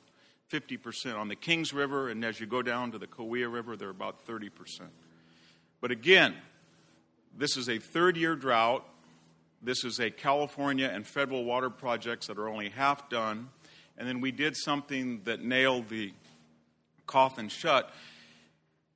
50% 0.50 1.18
on 1.18 1.28
the 1.28 1.36
Kings 1.36 1.72
River, 1.72 2.08
and 2.08 2.24
as 2.24 2.40
you 2.40 2.46
go 2.46 2.62
down 2.62 2.92
to 2.92 2.98
the 2.98 3.06
Kaweah 3.06 3.52
River, 3.52 3.76
they're 3.76 3.90
about 3.90 4.26
30%. 4.26 4.50
But 5.80 5.90
again, 5.90 6.34
this 7.36 7.56
is 7.56 7.68
a 7.68 7.78
third 7.78 8.16
year 8.16 8.34
drought. 8.34 8.84
This 9.62 9.84
is 9.84 10.00
a 10.00 10.10
California 10.10 10.90
and 10.92 11.06
federal 11.06 11.44
water 11.44 11.70
projects 11.70 12.28
that 12.28 12.38
are 12.38 12.48
only 12.48 12.70
half 12.70 13.08
done. 13.10 13.48
And 13.96 14.08
then 14.08 14.20
we 14.20 14.30
did 14.30 14.56
something 14.56 15.22
that 15.24 15.42
nailed 15.42 15.88
the 15.88 16.12
coffin 17.06 17.48
shut. 17.48 17.92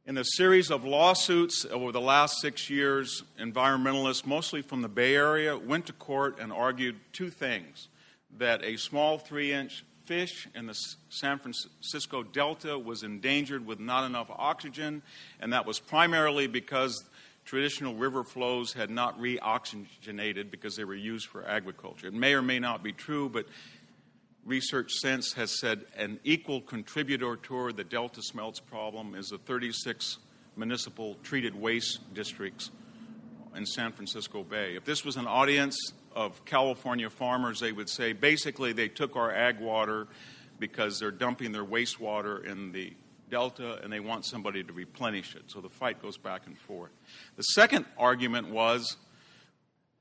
In 0.06 0.18
a 0.18 0.24
series 0.24 0.70
of 0.70 0.84
lawsuits 0.84 1.64
over 1.66 1.92
the 1.92 2.00
last 2.00 2.40
six 2.40 2.68
years, 2.68 3.22
environmentalists, 3.40 4.26
mostly 4.26 4.62
from 4.62 4.82
the 4.82 4.88
Bay 4.88 5.14
Area, 5.14 5.56
went 5.56 5.86
to 5.86 5.92
court 5.92 6.38
and 6.40 6.52
argued 6.52 6.96
two 7.12 7.30
things 7.30 7.88
that 8.38 8.64
a 8.64 8.76
small 8.76 9.18
three 9.18 9.52
inch 9.52 9.84
fish 10.04 10.48
in 10.54 10.66
the 10.66 10.74
San 11.08 11.38
Francisco 11.38 12.22
Delta 12.22 12.78
was 12.78 13.02
endangered 13.02 13.66
with 13.66 13.80
not 13.80 14.04
enough 14.04 14.30
oxygen, 14.30 15.02
and 15.40 15.52
that 15.52 15.66
was 15.66 15.78
primarily 15.78 16.46
because 16.46 17.04
traditional 17.44 17.94
river 17.94 18.24
flows 18.24 18.72
had 18.72 18.90
not 18.90 19.20
reoxygenated 19.20 20.50
because 20.50 20.76
they 20.76 20.84
were 20.84 20.94
used 20.94 21.26
for 21.26 21.46
agriculture. 21.46 22.08
It 22.08 22.14
may 22.14 22.34
or 22.34 22.42
may 22.42 22.58
not 22.58 22.82
be 22.82 22.92
true, 22.92 23.28
but 23.28 23.46
research 24.44 24.92
since 24.92 25.32
has 25.34 25.58
said 25.58 25.84
an 25.96 26.18
equal 26.24 26.60
contributor 26.60 27.36
to 27.36 27.72
the 27.72 27.84
Delta 27.84 28.22
smelts 28.22 28.60
problem 28.60 29.14
is 29.14 29.28
the 29.28 29.38
36 29.38 30.18
municipal 30.56 31.16
treated 31.22 31.54
waste 31.54 32.00
districts 32.14 32.70
in 33.56 33.66
San 33.66 33.92
Francisco 33.92 34.42
Bay. 34.42 34.76
If 34.76 34.84
this 34.84 35.04
was 35.04 35.16
an 35.16 35.26
audience 35.26 35.76
of 36.14 36.44
California 36.44 37.10
farmers, 37.10 37.60
they 37.60 37.72
would 37.72 37.88
say 37.88 38.12
basically 38.12 38.72
they 38.72 38.88
took 38.88 39.16
our 39.16 39.32
ag 39.32 39.60
water 39.60 40.06
because 40.58 40.98
they're 40.98 41.10
dumping 41.10 41.52
their 41.52 41.64
wastewater 41.64 42.44
in 42.44 42.72
the 42.72 42.92
delta 43.30 43.80
and 43.82 43.92
they 43.92 43.98
want 43.98 44.24
somebody 44.24 44.62
to 44.62 44.72
replenish 44.72 45.34
it. 45.34 45.42
So 45.46 45.60
the 45.60 45.70
fight 45.70 46.00
goes 46.00 46.18
back 46.18 46.42
and 46.46 46.56
forth. 46.56 46.90
The 47.36 47.42
second 47.42 47.86
argument 47.98 48.50
was 48.50 48.96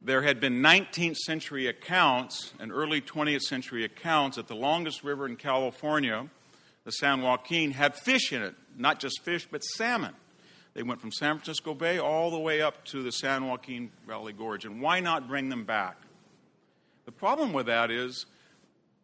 there 0.02 0.22
had 0.22 0.40
been 0.40 0.62
19th 0.62 1.18
century 1.18 1.68
accounts 1.68 2.54
and 2.60 2.72
early 2.72 3.02
20th 3.02 3.42
century 3.42 3.86
accounts 3.86 4.38
that 4.38 4.48
the 4.48 4.56
longest 4.56 5.04
river 5.04 5.26
in 5.26 5.36
California, 5.36 6.28
the 6.84 6.92
San 6.92 7.22
Joaquin, 7.22 7.72
had 7.72 7.96
fish 7.96 8.34
in 8.34 8.42
it. 8.42 8.56
Not 8.78 9.00
just 9.00 9.22
fish, 9.24 9.48
but 9.50 9.64
salmon. 9.64 10.14
They 10.74 10.84
went 10.84 11.02
from 11.02 11.12
San 11.12 11.36
Francisco 11.36 11.74
Bay 11.74 12.00
all 12.00 12.32
the 12.32 12.40
way 12.40 12.62
up 12.62 12.86
to 12.86 13.04
the 13.04 13.12
San 13.12 13.48
Joaquin 13.48 13.92
Valley 14.08 14.34
Gorge. 14.34 14.66
And 14.66 14.82
why 14.82 15.02
not 15.02 15.28
bring 15.28 15.50
them 15.50 15.66
back? 15.66 15.98
The 17.06 17.12
problem 17.12 17.52
with 17.52 17.66
that 17.66 17.92
is 17.92 18.26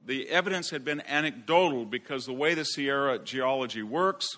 the 0.05 0.29
evidence 0.29 0.69
had 0.69 0.85
been 0.85 1.01
anecdotal 1.01 1.85
because 1.85 2.25
the 2.25 2.33
way 2.33 2.53
the 2.53 2.63
Sierra 2.63 3.19
geology 3.19 3.83
works 3.83 4.37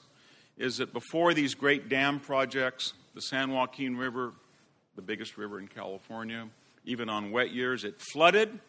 is 0.58 0.78
that 0.78 0.92
before 0.92 1.34
these 1.34 1.54
great 1.54 1.88
dam 1.88 2.20
projects, 2.20 2.94
the 3.14 3.22
San 3.22 3.52
Joaquin 3.52 3.96
River, 3.96 4.34
the 4.96 5.02
biggest 5.02 5.38
river 5.38 5.60
in 5.60 5.68
California, 5.68 6.48
even 6.84 7.10
on 7.10 7.32
wet 7.32 7.52
years, 7.52 7.84
it 7.84 8.02
flooded, 8.12 8.60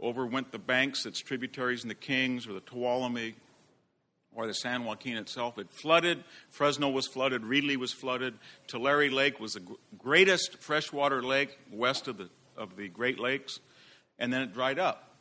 overwent 0.00 0.52
the 0.52 0.58
banks, 0.58 1.04
its 1.04 1.20
tributaries 1.20 1.82
in 1.82 1.88
the 1.88 1.94
Kings 1.94 2.46
or 2.46 2.52
the 2.52 2.60
Tuolumne 2.60 3.34
or 4.34 4.46
the 4.46 4.54
San 4.54 4.84
Joaquin 4.84 5.16
itself. 5.16 5.58
It 5.58 5.70
flooded. 5.70 6.22
Fresno 6.50 6.88
was 6.88 7.06
flooded. 7.06 7.42
Reedley 7.42 7.76
was 7.76 7.92
flooded. 7.92 8.34
Tulare 8.66 9.10
Lake 9.10 9.40
was 9.40 9.54
the 9.54 9.62
greatest 9.98 10.58
freshwater 10.58 11.22
lake 11.22 11.58
west 11.72 12.08
of 12.08 12.16
the, 12.16 12.28
of 12.56 12.76
the 12.76 12.88
Great 12.88 13.18
Lakes, 13.18 13.60
and 14.18 14.32
then 14.32 14.42
it 14.42 14.54
dried 14.54 14.78
up. 14.78 15.14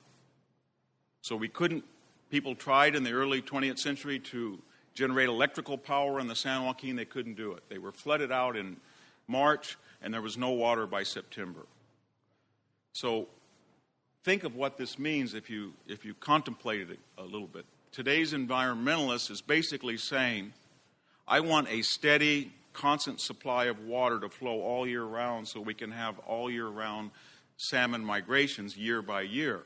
So 1.21 1.35
we 1.35 1.47
couldn't, 1.47 1.83
people 2.29 2.55
tried 2.55 2.95
in 2.95 3.03
the 3.03 3.11
early 3.11 3.41
20th 3.41 3.79
century 3.79 4.19
to 4.19 4.59
generate 4.93 5.27
electrical 5.27 5.77
power 5.77 6.19
in 6.19 6.27
the 6.27 6.35
San 6.35 6.63
Joaquin. 6.63 6.95
They 6.95 7.05
couldn't 7.05 7.35
do 7.35 7.53
it. 7.53 7.63
They 7.69 7.77
were 7.77 7.91
flooded 7.91 8.31
out 8.31 8.55
in 8.55 8.77
March, 9.27 9.77
and 10.01 10.13
there 10.13 10.21
was 10.21 10.37
no 10.37 10.51
water 10.51 10.85
by 10.85 11.03
September. 11.03 11.65
So 12.93 13.27
think 14.23 14.43
of 14.43 14.55
what 14.55 14.77
this 14.77 14.99
means 14.99 15.33
if 15.33 15.49
you, 15.49 15.73
if 15.87 16.05
you 16.05 16.13
contemplated 16.13 16.91
it 16.91 16.99
a 17.17 17.23
little 17.23 17.47
bit 17.47 17.65
today's 17.91 18.33
environmentalist 18.33 19.31
is 19.31 19.41
basically 19.41 19.97
saying, 19.97 20.53
I 21.27 21.39
want 21.41 21.69
a 21.69 21.81
steady, 21.81 22.51
constant 22.73 23.21
supply 23.21 23.65
of 23.65 23.79
water 23.79 24.19
to 24.19 24.29
flow 24.29 24.61
all 24.61 24.87
year 24.87 25.03
round 25.03 25.47
so 25.47 25.61
we 25.61 25.73
can 25.73 25.91
have 25.91 26.17
all 26.19 26.49
year 26.49 26.67
round 26.67 27.11
salmon 27.57 28.03
migrations 28.03 28.77
year 28.77 29.01
by 29.01 29.21
year. 29.21 29.63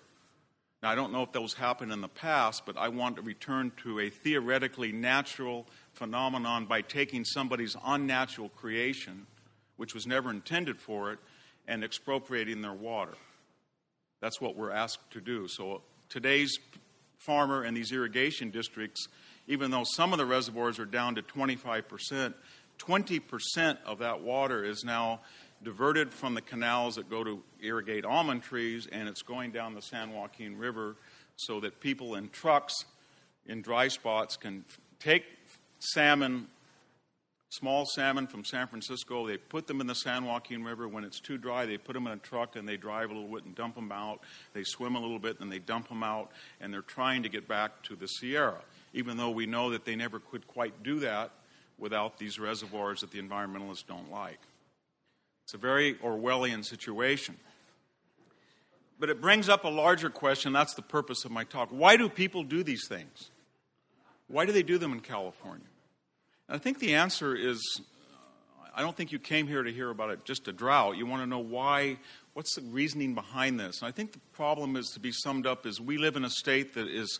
Now, 0.81 0.89
I 0.89 0.95
don't 0.95 1.13
know 1.13 1.23
if 1.23 1.31
those 1.31 1.53
happened 1.53 1.93
in 1.93 2.01
the 2.01 2.09
past, 2.09 2.65
but 2.65 2.75
I 2.77 2.89
want 2.89 3.15
to 3.15 3.21
return 3.21 3.71
to 3.83 4.01
a 4.01 4.09
theoretically 4.09 4.91
natural 4.91 5.65
phenomenon 5.93 6.65
by 6.65 6.81
taking 6.81 7.23
somebody's 7.23 7.77
unnatural 7.85 8.49
creation, 8.49 9.25
which 9.77 9.93
was 9.93 10.05
never 10.05 10.29
intended 10.29 10.81
for 10.81 11.13
it, 11.13 11.19
and 11.69 11.85
expropriating 11.85 12.61
their 12.61 12.73
water. 12.73 13.13
That's 14.19 14.41
what 14.41 14.57
we're 14.57 14.71
asked 14.71 15.11
to 15.11 15.21
do. 15.21 15.47
So 15.47 15.83
today's 16.09 16.59
farmer 17.25 17.63
and 17.63 17.75
these 17.75 17.91
irrigation 17.91 18.51
districts, 18.51 19.07
even 19.47 19.71
though 19.71 19.83
some 19.83 20.13
of 20.13 20.19
the 20.19 20.25
reservoirs 20.25 20.79
are 20.79 20.85
down 20.85 21.15
to 21.15 21.21
25%, 21.21 22.33
20% 22.79 23.77
of 23.85 23.99
that 23.99 24.21
water 24.21 24.63
is 24.63 24.83
now 24.83 25.21
diverted 25.63 26.13
from 26.13 26.33
the 26.33 26.41
canals 26.41 26.95
that 26.95 27.09
go 27.09 27.23
to 27.23 27.41
irrigate 27.61 28.05
almond 28.05 28.43
trees, 28.43 28.87
and 28.91 29.07
it's 29.07 29.21
going 29.21 29.51
down 29.51 29.73
the 29.73 29.81
San 29.81 30.11
Joaquin 30.11 30.57
River 30.57 30.95
so 31.35 31.59
that 31.61 31.79
people 31.79 32.15
in 32.15 32.29
trucks 32.29 32.85
in 33.45 33.61
dry 33.61 33.87
spots 33.87 34.37
can 34.37 34.65
take 34.99 35.23
salmon 35.79 36.47
small 37.59 37.85
salmon 37.85 38.25
from 38.25 38.43
San 38.43 38.67
Francisco. 38.67 39.27
They 39.27 39.37
put 39.37 39.67
them 39.67 39.79
in 39.79 39.85
the 39.85 39.93
San 39.93 40.25
Joaquin 40.25 40.63
River. 40.63 40.87
When 40.87 41.03
it's 41.03 41.19
too 41.19 41.37
dry, 41.37 41.67
they 41.67 41.77
put 41.77 41.93
them 41.93 42.07
in 42.07 42.13
a 42.13 42.17
truck 42.17 42.55
and 42.55 42.67
they 42.67 42.77
drive 42.77 43.11
a 43.11 43.13
little 43.13 43.29
bit 43.29 43.45
and 43.45 43.53
dump 43.53 43.75
them 43.75 43.91
out. 43.91 44.21
They 44.53 44.63
swim 44.63 44.95
a 44.95 44.99
little 44.99 45.19
bit 45.19 45.39
and 45.39 45.51
they 45.51 45.59
dump 45.59 45.87
them 45.87 46.01
out, 46.01 46.31
and 46.59 46.73
they're 46.73 46.81
trying 46.81 47.23
to 47.23 47.29
get 47.29 47.47
back 47.47 47.83
to 47.83 47.95
the 47.95 48.07
Sierra, 48.07 48.61
even 48.93 49.17
though 49.17 49.29
we 49.29 49.45
know 49.45 49.69
that 49.69 49.85
they 49.85 49.95
never 49.95 50.19
could 50.19 50.47
quite 50.47 50.81
do 50.81 50.99
that 51.01 51.31
without 51.77 52.17
these 52.17 52.39
reservoirs 52.39 53.01
that 53.01 53.11
the 53.11 53.21
environmentalists 53.21 53.85
don't 53.85 54.11
like. 54.11 54.39
It's 55.45 55.53
a 55.53 55.57
very 55.57 55.95
Orwellian 55.95 56.65
situation. 56.65 57.37
But 58.99 59.09
it 59.09 59.21
brings 59.21 59.49
up 59.49 59.63
a 59.63 59.69
larger 59.69 60.09
question. 60.09 60.53
That's 60.53 60.73
the 60.73 60.81
purpose 60.81 61.25
of 61.25 61.31
my 61.31 61.43
talk. 61.43 61.69
Why 61.69 61.97
do 61.97 62.09
people 62.09 62.43
do 62.43 62.63
these 62.63 62.87
things? 62.87 63.29
Why 64.27 64.45
do 64.45 64.53
they 64.53 64.63
do 64.63 64.77
them 64.77 64.93
in 64.93 65.01
California? 65.01 65.67
I 66.53 66.59
think 66.59 66.77
the 66.77 66.93
answer 66.93 67.35
is 67.35 67.81
I 68.75 68.83
don't 68.83 68.95
think 68.95 69.11
you 69.11 69.17
came 69.17 69.47
here 69.47 69.63
to 69.63 69.71
hear 69.71 69.89
about 69.89 70.11
it 70.11 70.23
just 70.23 70.47
a 70.47 70.53
drought. 70.53 70.97
You 70.97 71.07
want 71.07 71.23
to 71.23 71.25
know 71.25 71.39
why, 71.39 71.97
what's 72.35 72.53
the 72.53 72.61
reasoning 72.61 73.15
behind 73.15 73.59
this? 73.59 73.81
And 73.81 73.87
I 73.87 73.91
think 73.91 74.11
the 74.11 74.19
problem 74.33 74.75
is 74.75 74.91
to 74.93 74.99
be 74.99 75.11
summed 75.11 75.47
up 75.47 75.65
is 75.65 75.81
we 75.81 75.97
live 75.97 76.15
in 76.15 76.23
a 76.23 76.29
state 76.29 76.75
that 76.75 76.87
is 76.87 77.19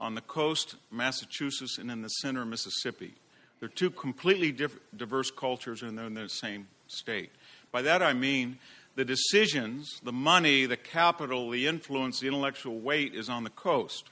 on 0.00 0.16
the 0.16 0.22
coast, 0.22 0.74
Massachusetts, 0.90 1.78
and 1.78 1.88
in 1.88 2.02
the 2.02 2.08
center, 2.08 2.44
Mississippi. 2.44 3.14
They're 3.60 3.68
two 3.68 3.90
completely 3.90 4.50
diff- 4.50 4.80
diverse 4.96 5.30
cultures, 5.30 5.82
and 5.82 5.96
they're 5.96 6.06
in 6.06 6.14
the 6.14 6.28
same 6.28 6.66
state. 6.88 7.30
By 7.70 7.82
that 7.82 8.02
I 8.02 8.12
mean 8.12 8.58
the 8.96 9.04
decisions, 9.04 10.00
the 10.02 10.12
money, 10.12 10.66
the 10.66 10.76
capital, 10.76 11.48
the 11.48 11.68
influence, 11.68 12.18
the 12.18 12.26
intellectual 12.26 12.80
weight 12.80 13.14
is 13.14 13.28
on 13.28 13.44
the 13.44 13.50
coast. 13.50 14.10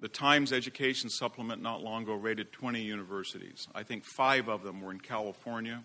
The 0.00 0.08
Times 0.08 0.50
Education 0.50 1.10
Supplement 1.10 1.60
not 1.60 1.82
long 1.82 2.04
ago 2.04 2.14
rated 2.14 2.52
20 2.52 2.80
universities. 2.80 3.68
I 3.74 3.82
think 3.82 4.02
five 4.04 4.48
of 4.48 4.62
them 4.62 4.80
were 4.80 4.92
in 4.92 4.98
California. 4.98 5.84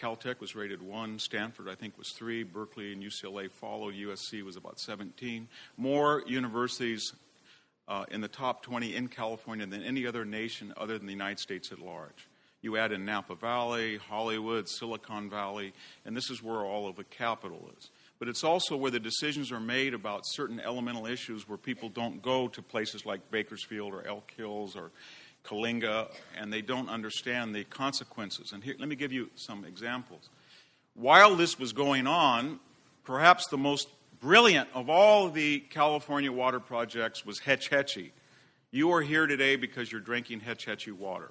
Caltech 0.00 0.40
was 0.40 0.56
rated 0.56 0.82
one, 0.82 1.20
Stanford, 1.20 1.68
I 1.68 1.76
think, 1.76 1.96
was 1.96 2.10
three, 2.10 2.42
Berkeley 2.42 2.92
and 2.92 3.00
UCLA 3.00 3.48
followed, 3.48 3.94
USC 3.94 4.42
was 4.42 4.56
about 4.56 4.80
17. 4.80 5.46
More 5.76 6.24
universities 6.26 7.12
uh, 7.86 8.04
in 8.10 8.20
the 8.20 8.26
top 8.26 8.62
20 8.62 8.96
in 8.96 9.06
California 9.06 9.64
than 9.64 9.84
any 9.84 10.08
other 10.08 10.24
nation 10.24 10.74
other 10.76 10.98
than 10.98 11.06
the 11.06 11.12
United 11.12 11.38
States 11.38 11.70
at 11.70 11.78
large. 11.78 12.28
You 12.62 12.76
add 12.78 12.90
in 12.90 13.04
Napa 13.04 13.36
Valley, 13.36 13.98
Hollywood, 13.98 14.68
Silicon 14.68 15.30
Valley, 15.30 15.72
and 16.04 16.16
this 16.16 16.30
is 16.30 16.42
where 16.42 16.64
all 16.64 16.88
of 16.88 16.96
the 16.96 17.04
capital 17.04 17.70
is 17.78 17.90
but 18.18 18.28
it's 18.28 18.44
also 18.44 18.76
where 18.76 18.90
the 18.90 19.00
decisions 19.00 19.50
are 19.50 19.60
made 19.60 19.94
about 19.94 20.22
certain 20.24 20.60
elemental 20.60 21.06
issues 21.06 21.48
where 21.48 21.58
people 21.58 21.88
don't 21.88 22.22
go 22.22 22.48
to 22.48 22.62
places 22.62 23.04
like 23.04 23.30
Bakersfield 23.30 23.92
or 23.92 24.06
Elk 24.06 24.32
Hills 24.36 24.76
or 24.76 24.90
Coalinga 25.44 26.10
and 26.38 26.52
they 26.52 26.62
don't 26.62 26.88
understand 26.88 27.54
the 27.54 27.64
consequences. 27.64 28.52
And 28.52 28.64
here, 28.64 28.74
let 28.78 28.88
me 28.88 28.96
give 28.96 29.12
you 29.12 29.30
some 29.34 29.64
examples. 29.64 30.30
While 30.94 31.36
this 31.36 31.58
was 31.58 31.72
going 31.72 32.06
on, 32.06 32.60
perhaps 33.04 33.48
the 33.48 33.58
most 33.58 33.88
brilliant 34.20 34.68
of 34.74 34.88
all 34.88 35.28
the 35.28 35.60
California 35.60 36.32
water 36.32 36.60
projects 36.60 37.26
was 37.26 37.40
Hetch 37.40 37.68
Hetchy. 37.68 38.12
You 38.70 38.92
are 38.92 39.02
here 39.02 39.26
today 39.26 39.56
because 39.56 39.92
you're 39.92 40.00
drinking 40.00 40.40
Hetch 40.40 40.64
Hetchy 40.64 40.92
water. 40.92 41.30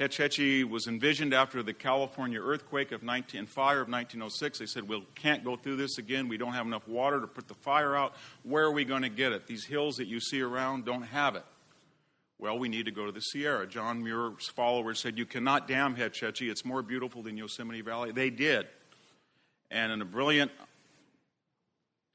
Hetch 0.00 0.16
Hetchy 0.16 0.64
was 0.64 0.88
envisioned 0.88 1.32
after 1.32 1.62
the 1.62 1.72
California 1.72 2.40
earthquake 2.40 2.90
of 2.90 3.04
19, 3.04 3.38
and 3.38 3.48
fire 3.48 3.80
of 3.80 3.88
1906. 3.88 4.58
They 4.58 4.66
said, 4.66 4.88
We 4.88 5.06
can't 5.14 5.44
go 5.44 5.56
through 5.56 5.76
this 5.76 5.98
again. 5.98 6.26
We 6.26 6.36
don't 6.36 6.52
have 6.52 6.66
enough 6.66 6.88
water 6.88 7.20
to 7.20 7.28
put 7.28 7.46
the 7.46 7.54
fire 7.54 7.96
out. 7.96 8.14
Where 8.42 8.64
are 8.64 8.72
we 8.72 8.84
going 8.84 9.02
to 9.02 9.08
get 9.08 9.32
it? 9.32 9.46
These 9.46 9.64
hills 9.64 9.96
that 9.96 10.08
you 10.08 10.18
see 10.18 10.40
around 10.40 10.84
don't 10.84 11.02
have 11.02 11.36
it. 11.36 11.44
Well, 12.38 12.58
we 12.58 12.68
need 12.68 12.86
to 12.86 12.90
go 12.90 13.06
to 13.06 13.12
the 13.12 13.20
Sierra. 13.20 13.68
John 13.68 14.02
Muir's 14.02 14.48
followers 14.48 15.00
said, 15.00 15.16
You 15.16 15.26
cannot 15.26 15.68
dam 15.68 15.94
Hetch 15.94 16.20
Hetchy. 16.20 16.50
It's 16.50 16.64
more 16.64 16.82
beautiful 16.82 17.22
than 17.22 17.36
Yosemite 17.36 17.80
Valley. 17.80 18.10
They 18.10 18.30
did. 18.30 18.66
And 19.70 19.92
in 19.92 20.02
a 20.02 20.04
brilliant 20.04 20.50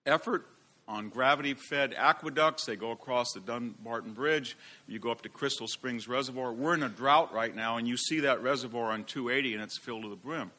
effort, 0.05 0.45
on 0.89 1.07
gravity 1.09 1.53
fed 1.53 1.93
aqueducts. 1.95 2.65
They 2.65 2.75
go 2.75 2.91
across 2.91 3.31
the 3.31 3.39
Dumbarton 3.39 4.13
Bridge. 4.13 4.57
You 4.87 4.97
go 4.97 5.11
up 5.11 5.21
to 5.21 5.29
Crystal 5.29 5.67
Springs 5.67 6.07
Reservoir. 6.07 6.51
We're 6.51 6.73
in 6.73 6.83
a 6.83 6.89
drought 6.89 7.31
right 7.31 7.55
now, 7.55 7.77
and 7.77 7.87
you 7.87 7.95
see 7.95 8.21
that 8.21 8.41
reservoir 8.41 8.91
on 8.91 9.03
280, 9.03 9.53
and 9.53 9.63
it's 9.63 9.77
filled 9.77 10.03
to 10.03 10.09
the 10.09 10.15
brim. 10.15 10.51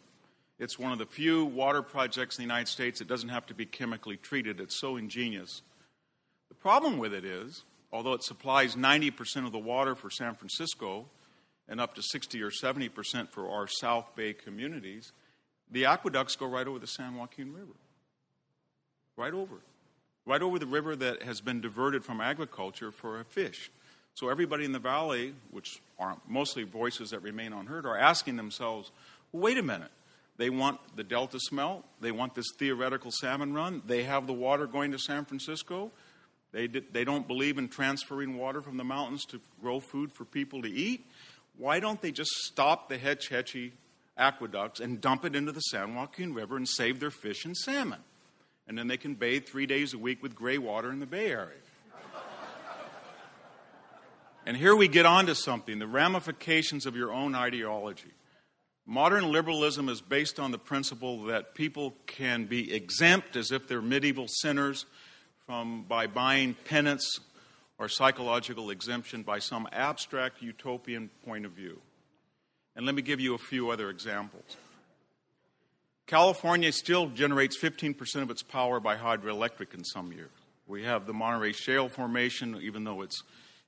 It's 0.60 0.78
one 0.78 0.92
of 0.92 0.98
the 0.98 1.06
few 1.06 1.44
water 1.44 1.82
projects 1.82 2.38
in 2.38 2.42
the 2.42 2.46
United 2.46 2.68
States 2.68 3.00
that 3.00 3.08
doesn't 3.08 3.30
have 3.30 3.46
to 3.46 3.54
be 3.54 3.66
chemically 3.66 4.16
treated. 4.16 4.60
It's 4.60 4.78
so 4.78 4.96
ingenious. 4.96 5.62
The 6.48 6.54
problem 6.54 6.98
with 6.98 7.12
it 7.12 7.24
is, 7.24 7.64
although 7.92 8.12
it 8.12 8.22
supplies 8.22 8.76
90% 8.76 9.46
of 9.46 9.52
the 9.52 9.58
water 9.58 9.96
for 9.96 10.10
San 10.10 10.36
Francisco 10.36 11.06
and 11.68 11.80
up 11.80 11.96
to 11.96 12.02
60 12.02 12.40
or 12.42 12.50
70% 12.50 13.30
for 13.30 13.50
our 13.50 13.66
South 13.66 14.14
Bay 14.14 14.32
communities, 14.32 15.12
the 15.70 15.86
aqueducts 15.86 16.36
go 16.36 16.46
right 16.46 16.68
over 16.68 16.78
the 16.78 16.86
San 16.86 17.16
Joaquin 17.16 17.52
River. 17.52 17.72
Right 19.16 19.34
over 19.34 19.56
it 19.56 19.62
right 20.26 20.42
over 20.42 20.58
the 20.58 20.66
river 20.66 20.96
that 20.96 21.22
has 21.22 21.40
been 21.40 21.60
diverted 21.60 22.04
from 22.04 22.20
agriculture 22.20 22.90
for 22.90 23.20
a 23.20 23.24
fish. 23.24 23.70
So 24.14 24.28
everybody 24.28 24.64
in 24.64 24.72
the 24.72 24.78
valley, 24.78 25.34
which 25.50 25.80
are 25.98 26.16
mostly 26.28 26.64
voices 26.64 27.10
that 27.10 27.22
remain 27.22 27.52
unheard, 27.52 27.86
are 27.86 27.96
asking 27.96 28.36
themselves, 28.36 28.90
wait 29.32 29.58
a 29.58 29.62
minute. 29.62 29.90
They 30.36 30.50
want 30.50 30.80
the 30.96 31.04
delta 31.04 31.38
smelt. 31.38 31.84
They 32.00 32.12
want 32.12 32.34
this 32.34 32.46
theoretical 32.58 33.10
salmon 33.10 33.52
run. 33.52 33.82
They 33.86 34.04
have 34.04 34.26
the 34.26 34.32
water 34.32 34.66
going 34.66 34.92
to 34.92 34.98
San 34.98 35.24
Francisco. 35.26 35.90
They, 36.52 36.66
they 36.66 37.04
don't 37.04 37.28
believe 37.28 37.58
in 37.58 37.68
transferring 37.68 38.36
water 38.36 38.62
from 38.62 38.76
the 38.76 38.84
mountains 38.84 39.24
to 39.26 39.40
grow 39.60 39.80
food 39.80 40.12
for 40.12 40.24
people 40.24 40.62
to 40.62 40.70
eat. 40.70 41.06
Why 41.58 41.78
don't 41.78 42.00
they 42.00 42.10
just 42.10 42.30
stop 42.30 42.88
the 42.88 42.96
Hetch 42.96 43.28
Hetchy 43.28 43.72
aqueducts 44.16 44.80
and 44.80 45.00
dump 45.00 45.24
it 45.24 45.36
into 45.36 45.52
the 45.52 45.60
San 45.60 45.94
Joaquin 45.94 46.32
River 46.34 46.56
and 46.56 46.66
save 46.66 47.00
their 47.00 47.10
fish 47.10 47.44
and 47.44 47.56
salmon? 47.56 48.00
And 48.70 48.78
then 48.78 48.86
they 48.86 48.96
can 48.96 49.14
bathe 49.14 49.46
three 49.46 49.66
days 49.66 49.94
a 49.94 49.98
week 49.98 50.22
with 50.22 50.32
gray 50.32 50.56
water 50.56 50.92
in 50.92 51.00
the 51.00 51.06
Bay 51.06 51.32
Area. 51.32 51.58
and 54.46 54.56
here 54.56 54.76
we 54.76 54.86
get 54.86 55.04
on 55.04 55.26
to 55.26 55.34
something 55.34 55.80
the 55.80 55.88
ramifications 55.88 56.86
of 56.86 56.94
your 56.94 57.12
own 57.12 57.34
ideology. 57.34 58.12
Modern 58.86 59.32
liberalism 59.32 59.88
is 59.88 60.00
based 60.00 60.38
on 60.38 60.52
the 60.52 60.58
principle 60.58 61.24
that 61.24 61.56
people 61.56 61.96
can 62.06 62.44
be 62.44 62.72
exempt 62.72 63.34
as 63.34 63.50
if 63.50 63.66
they're 63.66 63.82
medieval 63.82 64.28
sinners 64.28 64.86
from 65.46 65.82
by 65.82 66.06
buying 66.06 66.54
penance 66.64 67.18
or 67.76 67.88
psychological 67.88 68.70
exemption 68.70 69.24
by 69.24 69.40
some 69.40 69.66
abstract 69.72 70.42
utopian 70.42 71.10
point 71.26 71.44
of 71.44 71.50
view. 71.50 71.80
And 72.76 72.86
let 72.86 72.94
me 72.94 73.02
give 73.02 73.18
you 73.18 73.34
a 73.34 73.38
few 73.38 73.70
other 73.70 73.90
examples. 73.90 74.56
California 76.10 76.72
still 76.72 77.06
generates 77.06 77.56
15% 77.56 78.22
of 78.22 78.30
its 78.32 78.42
power 78.42 78.80
by 78.80 78.96
hydroelectric 78.96 79.74
in 79.74 79.84
some 79.84 80.10
years. 80.10 80.32
We 80.66 80.82
have 80.82 81.06
the 81.06 81.12
Monterey 81.12 81.52
Shale 81.52 81.88
Formation, 81.88 82.58
even 82.62 82.82
though 82.82 83.02
it's 83.02 83.22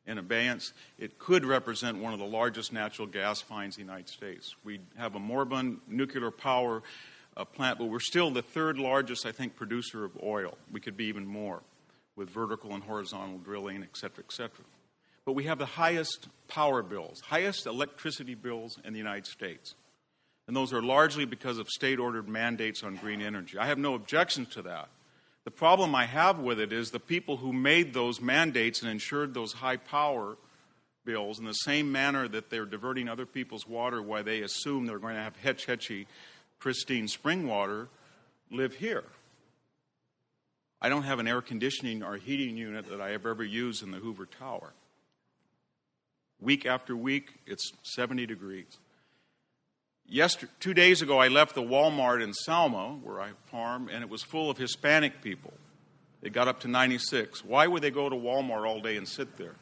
in 0.09 0.19
abeyance, 0.19 0.73
it 0.99 1.21
could 1.21 1.45
represent 1.45 1.99
one 1.99 2.13
of 2.13 2.19
the 2.19 2.25
largest 2.25 2.73
natural 2.73 3.07
gas 3.07 3.41
finds 3.41 3.79
in 3.79 3.87
the 3.87 3.93
United 3.93 4.09
States. 4.09 4.57
We 4.65 4.81
have 4.97 5.15
a 5.15 5.21
Moribund 5.21 5.83
nuclear 5.87 6.33
power 6.33 6.83
uh, 7.37 7.45
plant, 7.45 7.79
but 7.79 7.85
we're 7.85 8.01
still 8.01 8.33
the 8.33 8.43
third 8.43 8.77
largest, 8.77 9.25
I 9.25 9.31
think, 9.31 9.55
producer 9.55 10.05
of 10.05 10.11
oil. 10.21 10.59
We 10.73 10.81
could 10.81 10.97
be 10.97 11.05
even 11.05 11.25
more 11.25 11.63
with 12.17 12.29
vertical 12.29 12.75
and 12.75 12.83
horizontal 12.83 13.39
drilling, 13.39 13.85
et 13.85 13.97
cetera, 13.97 14.25
et 14.27 14.33
cetera. 14.33 14.65
But 15.25 15.35
we 15.35 15.45
have 15.45 15.59
the 15.59 15.67
highest 15.67 16.27
power 16.49 16.83
bills, 16.83 17.21
highest 17.21 17.67
electricity 17.67 18.35
bills 18.35 18.81
in 18.85 18.95
the 18.95 18.99
United 18.99 19.27
States 19.27 19.77
and 20.47 20.57
those 20.57 20.73
are 20.73 20.83
largely 20.83 21.25
because 21.25 21.59
of 21.59 21.69
state 21.69 21.99
ordered 21.99 22.29
mandates 22.29 22.83
on 22.83 22.97
green 22.97 23.23
energy. 23.23 23.59
I 23.59 23.67
have 23.67 23.79
no 23.79 23.95
objection 23.95 24.47
to 24.47 24.63
that. 24.63 24.89
The 25.45 25.51
problem 25.51 25.95
I 25.95 26.07
have 26.07 26.39
with 26.39 26.61
it 26.61 26.73
is 26.73 26.91
the 26.91 27.01
people 27.01 27.37
who 27.37 27.53
made 27.53 27.95
those 27.95 28.21
mandates 28.21 28.83
and 28.83 28.91
ensured 28.91 29.35
those 29.35 29.53
high 29.53 29.77
power 29.77 30.37
bills 31.05 31.39
in 31.39 31.45
the 31.45 31.53
same 31.53 31.91
manner 31.91 32.29
that 32.29 32.49
they're 32.49 32.65
diverting 32.65 33.09
other 33.09 33.27
people's 33.27 33.67
water 33.67 34.01
while 34.01 34.23
they 34.23 34.43
assume 34.43 34.87
they're 34.87 34.99
going 34.99 35.17
to 35.17 35.23
have 35.23 35.37
hetch 35.37 35.67
hetchy, 35.67 36.07
pristine 36.61 37.09
spring 37.09 37.47
water 37.47 37.89
live 38.51 38.75
here. 38.75 39.05
I 40.81 40.89
don't 40.89 41.05
have 41.05 41.19
an 41.19 41.29
air 41.29 41.41
conditioning 41.41 42.03
or 42.03 42.17
heating 42.17 42.57
unit 42.57 42.89
that 42.89 43.01
I 43.01 43.11
have 43.11 43.27
ever 43.27 43.45
used 43.45 43.83
in 43.83 43.91
the 43.91 43.99
Hoover 43.99 44.27
Tower. 44.27 44.73
Week 46.41 46.67
after 46.67 46.97
week, 46.97 47.35
it's 47.47 47.73
70 47.83 48.27
degrees. 48.27 48.79
Yesterday, 50.09 50.53
two 50.61 50.75
days 50.75 51.01
ago, 51.01 51.19
I 51.19 51.29
left 51.29 51.55
the 51.55 51.63
Walmart 51.63 52.23
in 52.23 52.35
Selma, 52.35 52.99
where 53.03 53.21
I 53.21 53.31
farm, 53.51 53.89
and 53.91 54.03
it 54.03 54.11
was 54.11 54.23
full 54.23 54.51
of 54.51 54.59
Hispanic 54.59 55.23
people. 55.23 55.55
It 56.23 56.33
got 56.33 56.49
up 56.49 56.61
to 56.61 56.69
96. 56.69 57.45
Why 57.45 57.67
would 57.67 57.83
they 57.83 57.91
go 57.91 58.09
to 58.09 58.15
Walmart 58.17 58.67
all 58.67 58.81
day 58.81 58.97
and 58.97 59.09
sit 59.09 59.37
there? 59.37 59.57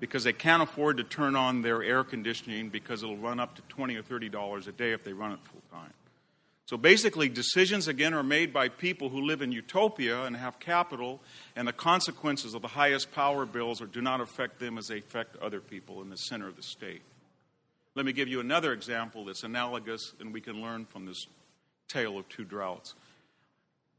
Because 0.00 0.24
they 0.24 0.32
can't 0.32 0.62
afford 0.62 0.96
to 0.96 1.04
turn 1.04 1.36
on 1.36 1.62
their 1.62 1.82
air 1.82 2.02
conditioning 2.02 2.70
because 2.70 3.02
it'll 3.02 3.16
run 3.16 3.38
up 3.38 3.54
to 3.56 3.62
20 3.62 3.94
or 3.94 4.02
30 4.02 4.28
dollars 4.28 4.66
a 4.66 4.72
day 4.72 4.92
if 4.92 5.04
they 5.04 5.12
run 5.12 5.32
it 5.32 5.38
full 5.44 5.62
time. 5.70 5.92
So 6.66 6.76
basically, 6.76 7.28
decisions 7.28 7.86
again 7.86 8.14
are 8.14 8.22
made 8.22 8.52
by 8.52 8.68
people 8.68 9.10
who 9.10 9.20
live 9.20 9.42
in 9.42 9.52
utopia 9.52 10.24
and 10.24 10.36
have 10.36 10.58
capital, 10.58 11.20
and 11.54 11.68
the 11.68 11.72
consequences 11.72 12.54
of 12.54 12.62
the 12.62 12.68
highest 12.68 13.12
power 13.12 13.44
bills 13.44 13.82
or 13.82 13.86
do 13.86 14.00
not 14.00 14.20
affect 14.20 14.58
them 14.58 14.78
as 14.78 14.88
they 14.88 14.98
affect 14.98 15.36
other 15.36 15.60
people 15.60 16.00
in 16.02 16.08
the 16.08 16.16
center 16.16 16.48
of 16.48 16.56
the 16.56 16.62
state. 16.62 17.02
Let 17.94 18.06
me 18.06 18.12
give 18.12 18.28
you 18.28 18.40
another 18.40 18.72
example 18.72 19.26
that's 19.26 19.42
analogous, 19.42 20.14
and 20.18 20.32
we 20.32 20.40
can 20.40 20.62
learn 20.62 20.86
from 20.86 21.04
this 21.04 21.26
tale 21.88 22.18
of 22.18 22.26
two 22.28 22.44
droughts. 22.44 22.94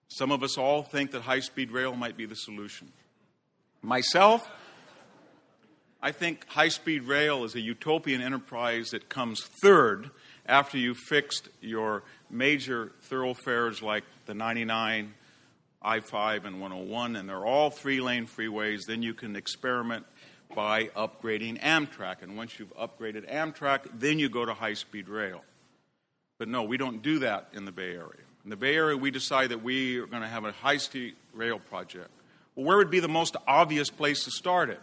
Some 0.07 0.31
of 0.31 0.41
us 0.41 0.57
all 0.57 0.81
think 0.81 1.11
that 1.11 1.21
high 1.21 1.41
speed 1.41 1.71
rail 1.71 1.95
might 1.95 2.17
be 2.17 2.25
the 2.25 2.35
solution. 2.35 2.91
Myself, 3.83 4.49
I 6.01 6.11
think 6.11 6.47
high 6.47 6.69
speed 6.69 7.03
rail 7.03 7.43
is 7.43 7.53
a 7.53 7.61
utopian 7.61 8.21
enterprise 8.21 8.89
that 8.89 9.09
comes 9.09 9.43
third 9.61 10.09
after 10.45 10.77
you've 10.77 10.97
fixed 10.97 11.49
your 11.61 12.03
major 12.31 12.91
thoroughfares 13.03 13.81
like 13.83 14.03
the 14.25 14.33
99, 14.33 15.13
I 15.81 15.99
5, 15.99 16.45
and 16.45 16.59
101, 16.59 17.15
and 17.15 17.29
they're 17.29 17.45
all 17.45 17.69
three 17.69 18.01
lane 18.01 18.25
freeways. 18.25 18.81
Then 18.87 19.03
you 19.03 19.13
can 19.13 19.35
experiment 19.35 20.05
by 20.55 20.85
upgrading 20.87 21.61
Amtrak. 21.61 22.21
And 22.21 22.37
once 22.37 22.59
you've 22.59 22.75
upgraded 22.77 23.31
Amtrak, 23.31 23.99
then 23.99 24.19
you 24.19 24.29
go 24.29 24.45
to 24.45 24.53
high 24.53 24.73
speed 24.73 25.07
rail. 25.09 25.43
But 26.37 26.47
no, 26.47 26.63
we 26.63 26.77
don't 26.77 27.01
do 27.01 27.19
that 27.19 27.49
in 27.53 27.65
the 27.65 27.71
Bay 27.71 27.91
Area. 27.91 28.23
In 28.43 28.49
the 28.49 28.55
Bay 28.57 28.75
Area, 28.75 28.97
we 28.97 29.11
decide 29.11 29.49
that 29.49 29.63
we 29.63 29.97
are 29.97 30.07
going 30.07 30.21
to 30.21 30.27
have 30.27 30.45
a 30.45 30.51
high 30.51 30.77
speed 30.77 31.15
rail 31.33 31.59
project. 31.59 32.09
Well, 32.55 32.65
where 32.65 32.77
would 32.77 32.91
be 32.91 32.99
the 32.99 33.07
most 33.07 33.35
obvious 33.47 33.89
place 33.89 34.23
to 34.25 34.31
start 34.31 34.69
it? 34.69 34.79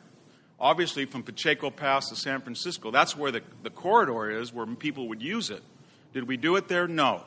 Obviously, 0.58 1.04
from 1.04 1.22
Pacheco 1.22 1.70
Pass 1.70 2.08
to 2.08 2.16
San 2.16 2.40
Francisco. 2.40 2.90
That's 2.90 3.16
where 3.16 3.30
the, 3.30 3.42
the 3.62 3.70
corridor 3.70 4.30
is, 4.30 4.52
where 4.52 4.66
people 4.66 5.08
would 5.08 5.22
use 5.22 5.50
it. 5.50 5.62
Did 6.12 6.26
we 6.26 6.36
do 6.36 6.56
it 6.56 6.68
there? 6.68 6.88
No. 6.88 7.24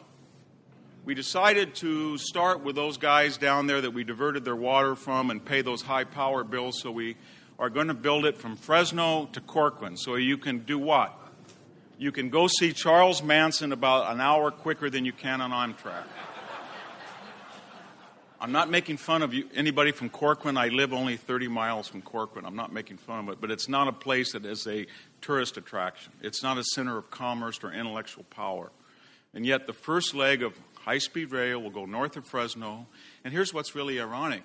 We 1.05 1.15
decided 1.15 1.75
to 1.75 2.17
start 2.17 2.63
with 2.63 2.75
those 2.75 2.97
guys 2.97 3.37
down 3.37 3.67
there 3.67 3.81
that 3.81 3.91
we 3.91 4.03
diverted 4.03 4.45
their 4.45 4.55
water 4.55 4.95
from 4.95 5.31
and 5.31 5.43
pay 5.43 5.61
those 5.61 5.81
high 5.81 6.05
power 6.05 6.43
bills, 6.43 6.79
so 6.81 6.91
we 6.91 7.17
are 7.59 7.69
going 7.69 7.87
to 7.87 7.93
build 7.93 8.25
it 8.25 8.37
from 8.37 8.55
Fresno 8.55 9.29
to 9.33 9.41
Corcoran. 9.41 9.97
So 9.97 10.15
you 10.15 10.37
can 10.37 10.59
do 10.59 10.79
what? 10.79 11.17
You 11.97 12.11
can 12.11 12.29
go 12.29 12.47
see 12.47 12.73
Charles 12.73 13.23
Manson 13.23 13.71
about 13.71 14.11
an 14.11 14.19
hour 14.19 14.51
quicker 14.51 14.89
than 14.89 15.05
you 15.05 15.13
can 15.13 15.41
on 15.41 15.51
Amtrak. 15.51 16.03
I'm 18.41 18.51
not 18.51 18.69
making 18.69 18.97
fun 18.97 19.21
of 19.21 19.33
you, 19.33 19.47
anybody 19.55 19.93
from 19.93 20.09
Corcoran. 20.09 20.57
I 20.57 20.67
live 20.67 20.91
only 20.91 21.15
30 21.15 21.47
miles 21.47 21.87
from 21.87 22.01
Corcoran. 22.01 22.45
I'm 22.45 22.57
not 22.57 22.73
making 22.73 22.97
fun 22.97 23.19
of 23.19 23.29
it, 23.29 23.39
but 23.39 23.51
it's 23.51 23.69
not 23.69 23.87
a 23.87 23.93
place 23.93 24.33
that 24.33 24.45
is 24.45 24.67
a 24.67 24.85
tourist 25.21 25.55
attraction. 25.55 26.11
It's 26.21 26.43
not 26.43 26.57
a 26.57 26.63
center 26.75 26.97
of 26.97 27.09
commerce 27.09 27.59
or 27.63 27.71
intellectual 27.71 28.25
power. 28.25 28.71
And 29.33 29.45
yet, 29.45 29.65
the 29.65 29.71
first 29.71 30.13
leg 30.13 30.43
of 30.43 30.59
high 30.75 30.97
speed 30.97 31.31
rail 31.31 31.61
will 31.61 31.69
go 31.69 31.85
north 31.85 32.17
of 32.17 32.27
Fresno. 32.27 32.87
And 33.23 33.33
here's 33.33 33.53
what's 33.53 33.75
really 33.75 34.01
ironic 34.01 34.43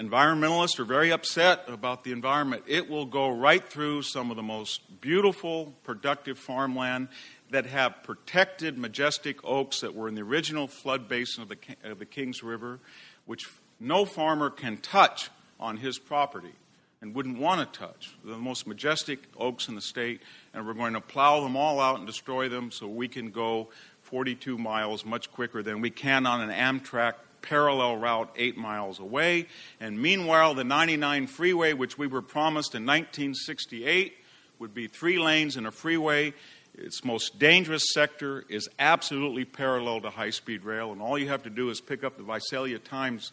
environmentalists 0.00 0.78
are 0.78 0.84
very 0.84 1.12
upset 1.12 1.64
about 1.68 2.04
the 2.04 2.12
environment. 2.12 2.64
It 2.66 2.88
will 2.88 3.06
go 3.06 3.30
right 3.30 3.66
through 3.66 4.02
some 4.02 4.30
of 4.30 4.36
the 4.36 4.42
most 4.42 5.00
beautiful, 5.00 5.74
productive 5.84 6.38
farmland 6.38 7.08
that 7.50 7.66
have 7.66 8.02
protected 8.02 8.76
majestic 8.76 9.36
oaks 9.44 9.80
that 9.80 9.94
were 9.94 10.08
in 10.08 10.14
the 10.14 10.22
original 10.22 10.66
flood 10.66 11.08
basin 11.08 11.42
of 11.42 11.48
the, 11.48 11.58
of 11.84 11.98
the 11.98 12.06
Kings 12.06 12.42
River, 12.42 12.80
which 13.26 13.48
no 13.78 14.04
farmer 14.04 14.50
can 14.50 14.76
touch 14.78 15.30
on 15.60 15.76
his 15.76 15.98
property 15.98 16.52
and 17.00 17.14
wouldn't 17.14 17.38
want 17.38 17.60
to 17.60 17.78
touch. 17.78 18.14
They're 18.24 18.34
the 18.34 18.40
most 18.40 18.66
majestic 18.66 19.20
oaks 19.36 19.68
in 19.68 19.74
the 19.74 19.82
state, 19.82 20.22
and 20.52 20.66
we're 20.66 20.74
going 20.74 20.94
to 20.94 21.00
plow 21.00 21.40
them 21.42 21.54
all 21.54 21.78
out 21.78 21.98
and 21.98 22.06
destroy 22.06 22.48
them 22.48 22.70
so 22.70 22.88
we 22.88 23.08
can 23.08 23.30
go 23.30 23.68
42 24.02 24.56
miles 24.56 25.04
much 25.04 25.30
quicker 25.30 25.62
than 25.62 25.80
we 25.80 25.90
can 25.90 26.26
on 26.26 26.48
an 26.48 26.50
Amtrak 26.50 27.14
parallel 27.44 27.98
route 27.98 28.34
eight 28.36 28.56
miles 28.56 28.98
away. 28.98 29.46
And 29.78 30.00
meanwhile, 30.00 30.54
the 30.54 30.64
99 30.64 31.26
freeway, 31.26 31.74
which 31.74 31.98
we 31.98 32.06
were 32.06 32.22
promised 32.22 32.74
in 32.74 32.82
1968, 32.82 34.14
would 34.58 34.74
be 34.74 34.88
three 34.88 35.18
lanes 35.18 35.56
and 35.56 35.66
a 35.66 35.70
freeway. 35.70 36.32
Its 36.76 37.04
most 37.04 37.38
dangerous 37.38 37.84
sector 37.92 38.44
is 38.48 38.68
absolutely 38.78 39.44
parallel 39.44 40.00
to 40.00 40.10
high 40.10 40.30
speed 40.30 40.64
rail, 40.64 40.90
and 40.90 41.00
all 41.00 41.18
you 41.18 41.28
have 41.28 41.42
to 41.44 41.50
do 41.50 41.70
is 41.70 41.80
pick 41.80 42.02
up 42.02 42.16
the 42.16 42.24
Visalia 42.24 42.78
Times 42.78 43.32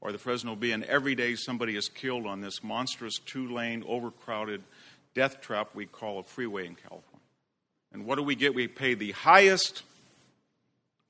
or 0.00 0.10
the 0.10 0.18
Fresno 0.18 0.56
Bee, 0.56 0.72
and 0.72 0.82
every 0.84 1.14
day 1.14 1.34
somebody 1.34 1.76
is 1.76 1.88
killed 1.88 2.26
on 2.26 2.40
this 2.40 2.64
monstrous 2.64 3.18
two 3.18 3.52
lane, 3.52 3.84
overcrowded 3.86 4.62
death 5.14 5.40
trap 5.40 5.68
we 5.74 5.86
call 5.86 6.18
a 6.18 6.22
freeway 6.22 6.66
in 6.66 6.74
California. 6.74 7.04
And 7.92 8.06
what 8.06 8.16
do 8.16 8.22
we 8.22 8.34
get? 8.34 8.54
We 8.54 8.68
pay 8.68 8.94
the 8.94 9.12
highest 9.12 9.82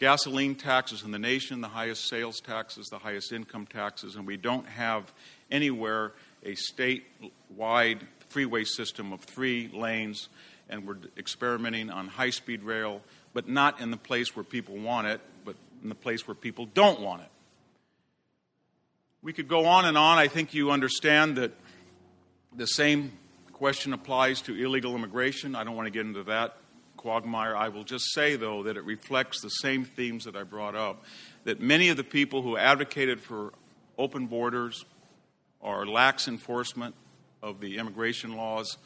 gasoline 0.00 0.54
taxes 0.54 1.02
in 1.02 1.10
the 1.10 1.18
nation, 1.18 1.60
the 1.60 1.68
highest 1.68 2.08
sales 2.08 2.40
taxes, 2.40 2.88
the 2.88 2.98
highest 2.98 3.32
income 3.32 3.66
taxes, 3.66 4.16
and 4.16 4.26
we 4.26 4.36
don't 4.36 4.66
have 4.66 5.12
anywhere 5.50 6.12
a 6.42 6.54
statewide 6.54 8.00
freeway 8.30 8.64
system 8.64 9.12
of 9.12 9.20
three 9.20 9.70
lanes, 9.72 10.28
and 10.70 10.86
we're 10.86 10.96
experimenting 11.18 11.90
on 11.90 12.08
high 12.08 12.30
speed 12.30 12.62
rail, 12.62 13.02
but 13.34 13.46
not 13.46 13.80
in 13.80 13.90
the 13.90 13.96
place 13.96 14.34
where 14.34 14.44
people 14.44 14.76
want 14.76 15.06
it, 15.06 15.20
but 15.44 15.54
in 15.82 15.90
the 15.90 15.94
place 15.94 16.26
where 16.26 16.34
people 16.34 16.66
don't 16.66 17.00
want 17.00 17.20
it. 17.20 17.28
We 19.22 19.34
could 19.34 19.48
go 19.48 19.66
on 19.66 19.84
and 19.84 19.98
on. 19.98 20.16
I 20.16 20.28
think 20.28 20.54
you 20.54 20.70
understand 20.70 21.36
that 21.36 21.52
the 22.56 22.66
same 22.66 23.12
question 23.52 23.92
applies 23.92 24.40
to 24.42 24.54
illegal 24.54 24.94
immigration. 24.94 25.54
I 25.54 25.62
don't 25.62 25.76
want 25.76 25.86
to 25.86 25.90
get 25.90 26.06
into 26.06 26.22
that 26.24 26.56
quagmire. 27.00 27.56
I 27.56 27.70
will 27.70 27.82
just 27.82 28.12
say, 28.12 28.36
though, 28.36 28.64
that 28.64 28.76
it 28.76 28.84
reflects 28.84 29.40
the 29.40 29.48
same 29.48 29.84
themes 29.84 30.24
that 30.24 30.36
I 30.36 30.42
brought 30.42 30.76
up. 30.76 31.02
That 31.44 31.58
many 31.58 31.88
of 31.88 31.96
the 31.96 32.04
people 32.04 32.42
who 32.42 32.58
advocated 32.58 33.22
for 33.22 33.54
open 33.96 34.26
borders 34.26 34.84
or 35.60 35.86
lax 35.86 36.28
enforcement 36.28 36.94
of 37.42 37.58
the 37.60 37.78
immigration 37.78 38.36
laws 38.36 38.76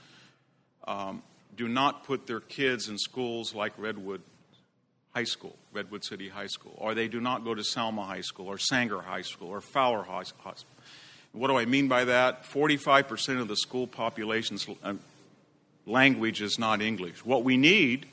um, 0.87 1.25
do 1.57 1.67
not 1.67 2.05
put 2.05 2.29
their 2.29 2.39
kids 2.39 2.89
in 2.89 2.99
schools 2.99 3.53
like 3.53 3.73
Redwood 3.77 4.23
High 5.13 5.25
School, 5.25 5.57
Redwood 5.73 6.05
City 6.05 6.29
High 6.29 6.47
School, 6.47 6.75
or 6.77 6.95
they 6.95 7.09
do 7.09 7.21
not 7.21 7.45
go 7.45 7.53
to 7.53 7.65
Selma 7.65 8.05
High 8.05 8.21
School, 8.21 8.47
or 8.47 8.59
Sanger 8.59 9.01
High 9.01 9.23
School, 9.23 9.49
or 9.49 9.61
Fowler 9.61 10.05
High 10.05 10.23
School. 10.23 10.55
What 11.33 11.49
do 11.49 11.57
I 11.57 11.65
mean 11.65 11.89
by 11.89 12.05
that? 12.05 12.45
45% 12.45 13.41
of 13.41 13.49
the 13.49 13.57
school 13.57 13.89
population's 13.89 14.69
uh, 14.85 14.95
language 15.87 16.41
is 16.41 16.59
not 16.59 16.81
English. 16.81 17.25
What 17.25 17.45
we 17.45 17.57
need, 17.57 18.07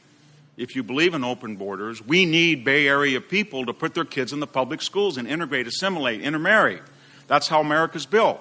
if 0.57 0.75
you 0.75 0.83
believe 0.83 1.13
in 1.13 1.23
open 1.23 1.55
borders, 1.55 2.05
we 2.05 2.25
need 2.25 2.63
Bay 2.63 2.87
Area 2.87 3.21
people 3.21 3.65
to 3.65 3.73
put 3.73 3.93
their 3.93 4.05
kids 4.05 4.33
in 4.33 4.39
the 4.39 4.47
public 4.47 4.81
schools 4.81 5.17
and 5.17 5.27
integrate, 5.27 5.67
assimilate, 5.67 6.21
intermarry. 6.21 6.79
That's 7.27 7.47
how 7.47 7.61
America's 7.61 8.05
built. 8.05 8.39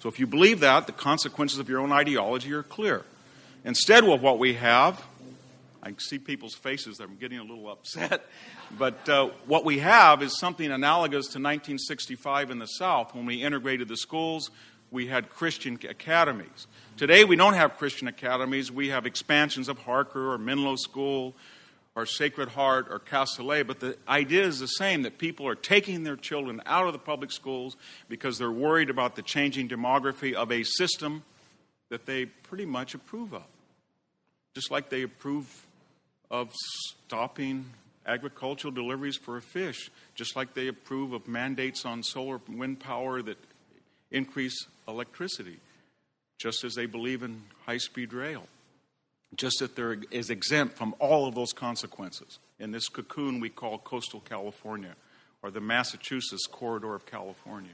So 0.00 0.08
if 0.08 0.18
you 0.18 0.26
believe 0.26 0.60
that, 0.60 0.86
the 0.86 0.92
consequences 0.92 1.58
of 1.58 1.68
your 1.68 1.80
own 1.80 1.92
ideology 1.92 2.52
are 2.52 2.62
clear. 2.62 3.04
Instead, 3.64 4.04
of 4.04 4.22
what 4.22 4.38
we 4.38 4.54
have, 4.54 5.04
I 5.82 5.92
see 5.98 6.18
people's 6.18 6.54
faces, 6.54 7.00
I'm 7.00 7.16
getting 7.16 7.38
a 7.38 7.44
little 7.44 7.70
upset. 7.70 8.24
But 8.78 9.08
uh, 9.08 9.30
what 9.46 9.64
we 9.64 9.80
have 9.80 10.22
is 10.22 10.38
something 10.38 10.70
analogous 10.70 11.26
to 11.26 11.40
1965 11.40 12.52
in 12.52 12.60
the 12.60 12.66
South 12.66 13.16
when 13.16 13.26
we 13.26 13.42
integrated 13.42 13.88
the 13.88 13.96
schools, 13.96 14.52
we 14.90 15.06
had 15.06 15.30
Christian 15.30 15.78
academies. 15.88 16.66
Today, 16.96 17.24
we 17.24 17.36
don't 17.36 17.54
have 17.54 17.78
Christian 17.78 18.08
academies. 18.08 18.72
We 18.72 18.88
have 18.88 19.06
expansions 19.06 19.68
of 19.68 19.78
Harker 19.78 20.32
or 20.32 20.38
Menlo 20.38 20.76
School 20.76 21.34
or 21.94 22.06
Sacred 22.06 22.48
Heart 22.50 22.88
or 22.90 22.98
Castilleja, 22.98 23.66
but 23.66 23.80
the 23.80 23.96
idea 24.08 24.44
is 24.44 24.60
the 24.60 24.66
same 24.66 25.02
that 25.02 25.18
people 25.18 25.46
are 25.46 25.54
taking 25.54 26.04
their 26.04 26.16
children 26.16 26.60
out 26.66 26.86
of 26.86 26.92
the 26.92 26.98
public 26.98 27.32
schools 27.32 27.76
because 28.08 28.38
they're 28.38 28.50
worried 28.50 28.90
about 28.90 29.16
the 29.16 29.22
changing 29.22 29.68
demography 29.68 30.32
of 30.32 30.52
a 30.52 30.62
system 30.62 31.24
that 31.88 32.06
they 32.06 32.26
pretty 32.26 32.66
much 32.66 32.94
approve 32.94 33.34
of. 33.34 33.44
Just 34.54 34.70
like 34.70 34.88
they 34.88 35.02
approve 35.02 35.66
of 36.30 36.52
stopping 37.06 37.66
agricultural 38.06 38.72
deliveries 38.72 39.16
for 39.16 39.36
a 39.36 39.42
fish, 39.42 39.90
just 40.14 40.36
like 40.36 40.54
they 40.54 40.68
approve 40.68 41.12
of 41.12 41.28
mandates 41.28 41.84
on 41.84 42.02
solar 42.02 42.40
wind 42.48 42.80
power 42.80 43.20
that 43.22 43.36
increase 44.10 44.66
electricity 44.88 45.58
just 46.38 46.64
as 46.64 46.74
they 46.74 46.86
believe 46.86 47.22
in 47.22 47.42
high 47.66 47.76
speed 47.76 48.12
rail, 48.12 48.46
just 49.36 49.58
that 49.60 49.76
there 49.76 49.98
is 50.10 50.30
exempt 50.30 50.76
from 50.76 50.94
all 50.98 51.28
of 51.28 51.34
those 51.34 51.52
consequences 51.52 52.38
in 52.58 52.72
this 52.72 52.88
cocoon 52.88 53.40
we 53.40 53.50
call 53.50 53.78
coastal 53.78 54.20
California 54.20 54.94
or 55.42 55.50
the 55.50 55.60
Massachusetts 55.60 56.46
corridor 56.50 56.94
of 56.94 57.06
California. 57.06 57.72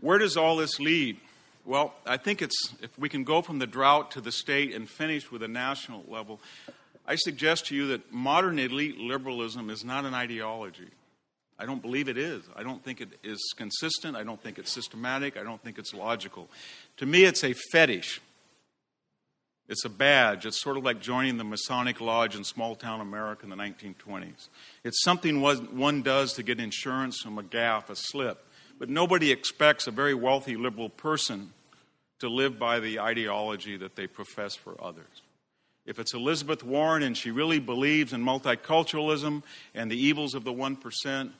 Where 0.00 0.18
does 0.18 0.36
all 0.36 0.56
this 0.56 0.80
lead? 0.80 1.18
Well, 1.64 1.94
I 2.04 2.16
think 2.16 2.42
it's 2.42 2.74
if 2.82 2.96
we 2.98 3.08
can 3.08 3.24
go 3.24 3.40
from 3.40 3.58
the 3.58 3.66
drought 3.66 4.10
to 4.12 4.20
the 4.20 4.32
state 4.32 4.74
and 4.74 4.88
finish 4.88 5.30
with 5.30 5.42
a 5.42 5.48
national 5.48 6.04
level, 6.08 6.40
I 7.06 7.14
suggest 7.14 7.66
to 7.66 7.76
you 7.76 7.88
that 7.88 8.12
modern 8.12 8.58
elite 8.58 8.98
liberalism 8.98 9.70
is 9.70 9.84
not 9.84 10.04
an 10.04 10.14
ideology. 10.14 10.90
I 11.58 11.66
don't 11.66 11.80
believe 11.80 12.08
it 12.08 12.18
is. 12.18 12.42
I 12.56 12.62
don't 12.62 12.82
think 12.82 13.00
it 13.00 13.10
is 13.22 13.40
consistent. 13.56 14.16
I 14.16 14.24
don't 14.24 14.42
think 14.42 14.58
it's 14.58 14.72
systematic. 14.72 15.36
I 15.36 15.42
don't 15.42 15.62
think 15.62 15.78
it's 15.78 15.94
logical. 15.94 16.48
To 16.96 17.06
me, 17.06 17.24
it's 17.24 17.44
a 17.44 17.52
fetish. 17.52 18.20
It's 19.68 19.84
a 19.84 19.88
badge. 19.88 20.44
It's 20.44 20.60
sort 20.60 20.76
of 20.76 20.84
like 20.84 21.00
joining 21.00 21.38
the 21.38 21.44
Masonic 21.44 22.00
Lodge 22.00 22.36
in 22.36 22.44
small 22.44 22.74
town 22.74 23.00
America 23.00 23.44
in 23.44 23.50
the 23.50 23.56
1920s. 23.56 24.48
It's 24.82 25.02
something 25.02 25.40
one 25.40 26.02
does 26.02 26.34
to 26.34 26.42
get 26.42 26.60
insurance 26.60 27.20
from 27.22 27.38
a 27.38 27.42
gaffe, 27.42 27.88
a 27.88 27.96
slip. 27.96 28.44
But 28.78 28.90
nobody 28.90 29.30
expects 29.30 29.86
a 29.86 29.90
very 29.90 30.14
wealthy 30.14 30.56
liberal 30.56 30.90
person 30.90 31.52
to 32.18 32.28
live 32.28 32.58
by 32.58 32.80
the 32.80 33.00
ideology 33.00 33.76
that 33.76 33.96
they 33.96 34.06
profess 34.06 34.54
for 34.54 34.76
others. 34.82 35.22
If 35.86 35.98
it's 35.98 36.14
Elizabeth 36.14 36.62
Warren 36.62 37.02
and 37.02 37.16
she 37.16 37.30
really 37.30 37.58
believes 37.58 38.12
in 38.12 38.22
multiculturalism 38.22 39.42
and 39.74 39.90
the 39.90 39.98
evils 39.98 40.34
of 40.34 40.44
the 40.44 40.52
1%, 40.52 41.30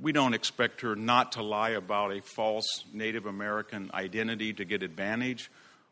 we 0.00 0.12
don't 0.12 0.34
expect 0.34 0.80
her 0.82 0.94
not 0.94 1.32
to 1.32 1.42
lie 1.42 1.70
about 1.70 2.12
a 2.12 2.22
false 2.22 2.84
Native 2.92 3.26
American 3.26 3.90
identity 3.92 4.52
to 4.54 4.64
get 4.64 4.82
advantage 4.82 5.50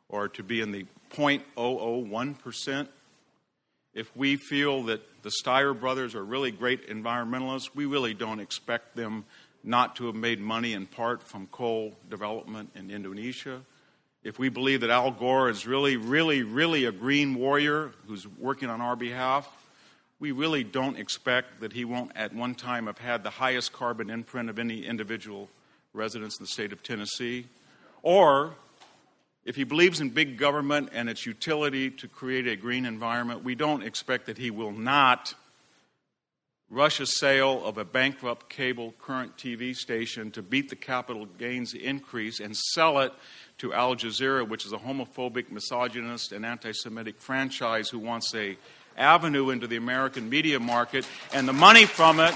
or 0.08 0.28
to 0.28 0.42
be 0.42 0.60
in 0.60 0.72
the 0.72 0.86
0.001%. 1.10 2.88
If 3.94 4.14
we 4.16 4.36
feel 4.36 4.84
that 4.84 5.00
the 5.22 5.30
Steyer 5.30 5.78
brothers 5.78 6.14
are 6.14 6.24
really 6.24 6.50
great 6.50 6.88
environmentalists, 6.88 7.70
we 7.74 7.86
really 7.86 8.14
don't 8.14 8.40
expect 8.40 8.94
them 8.94 9.24
not 9.64 9.96
to 9.96 10.06
have 10.06 10.14
made 10.14 10.38
money 10.38 10.74
in 10.74 10.86
part 10.86 11.22
from 11.22 11.46
coal 11.48 11.96
development 12.08 12.70
in 12.74 12.90
Indonesia. 12.90 13.62
If 14.22 14.38
we 14.38 14.48
believe 14.48 14.82
that 14.82 14.90
Al 14.90 15.10
Gore 15.10 15.48
is 15.48 15.66
really, 15.66 15.96
really, 15.96 16.42
really 16.42 16.84
a 16.84 16.92
green 16.92 17.34
warrior 17.34 17.92
who's 18.06 18.26
working 18.26 18.68
on 18.68 18.80
our 18.80 18.96
behalf, 18.96 19.50
we 20.18 20.32
really 20.32 20.64
don't 20.64 20.98
expect 20.98 21.60
that 21.60 21.72
he 21.72 21.84
won't 21.84 22.12
at 22.16 22.34
one 22.34 22.54
time 22.54 22.86
have 22.86 22.98
had 22.98 23.22
the 23.22 23.30
highest 23.30 23.72
carbon 23.72 24.08
imprint 24.08 24.48
of 24.48 24.58
any 24.58 24.84
individual 24.84 25.48
residents 25.92 26.38
in 26.38 26.44
the 26.44 26.48
state 26.48 26.72
of 26.72 26.82
Tennessee. 26.82 27.46
Or 28.02 28.54
if 29.44 29.56
he 29.56 29.64
believes 29.64 30.00
in 30.00 30.10
big 30.10 30.38
government 30.38 30.90
and 30.92 31.08
its 31.08 31.26
utility 31.26 31.90
to 31.90 32.08
create 32.08 32.46
a 32.46 32.56
green 32.56 32.86
environment, 32.86 33.44
we 33.44 33.54
don't 33.54 33.82
expect 33.82 34.26
that 34.26 34.38
he 34.38 34.50
will 34.50 34.72
not 34.72 35.34
rush 36.68 36.98
a 36.98 37.06
sale 37.06 37.64
of 37.64 37.78
a 37.78 37.84
bankrupt 37.84 38.48
cable 38.48 38.92
current 38.98 39.36
TV 39.36 39.74
station 39.74 40.30
to 40.32 40.42
beat 40.42 40.68
the 40.68 40.76
capital 40.76 41.26
gains 41.38 41.74
increase 41.74 42.40
and 42.40 42.56
sell 42.56 42.98
it 42.98 43.12
to 43.58 43.72
Al 43.72 43.94
Jazeera, 43.94 44.46
which 44.48 44.66
is 44.66 44.72
a 44.72 44.78
homophobic, 44.78 45.50
misogynist, 45.50 46.32
and 46.32 46.44
anti 46.44 46.72
Semitic 46.72 47.18
franchise 47.18 47.88
who 47.88 47.98
wants 47.98 48.34
a 48.34 48.56
avenue 48.96 49.50
into 49.50 49.66
the 49.66 49.76
American 49.76 50.28
media 50.28 50.60
market, 50.60 51.06
and 51.32 51.46
the 51.46 51.52
money 51.52 51.84
from 51.84 52.20
it. 52.20 52.34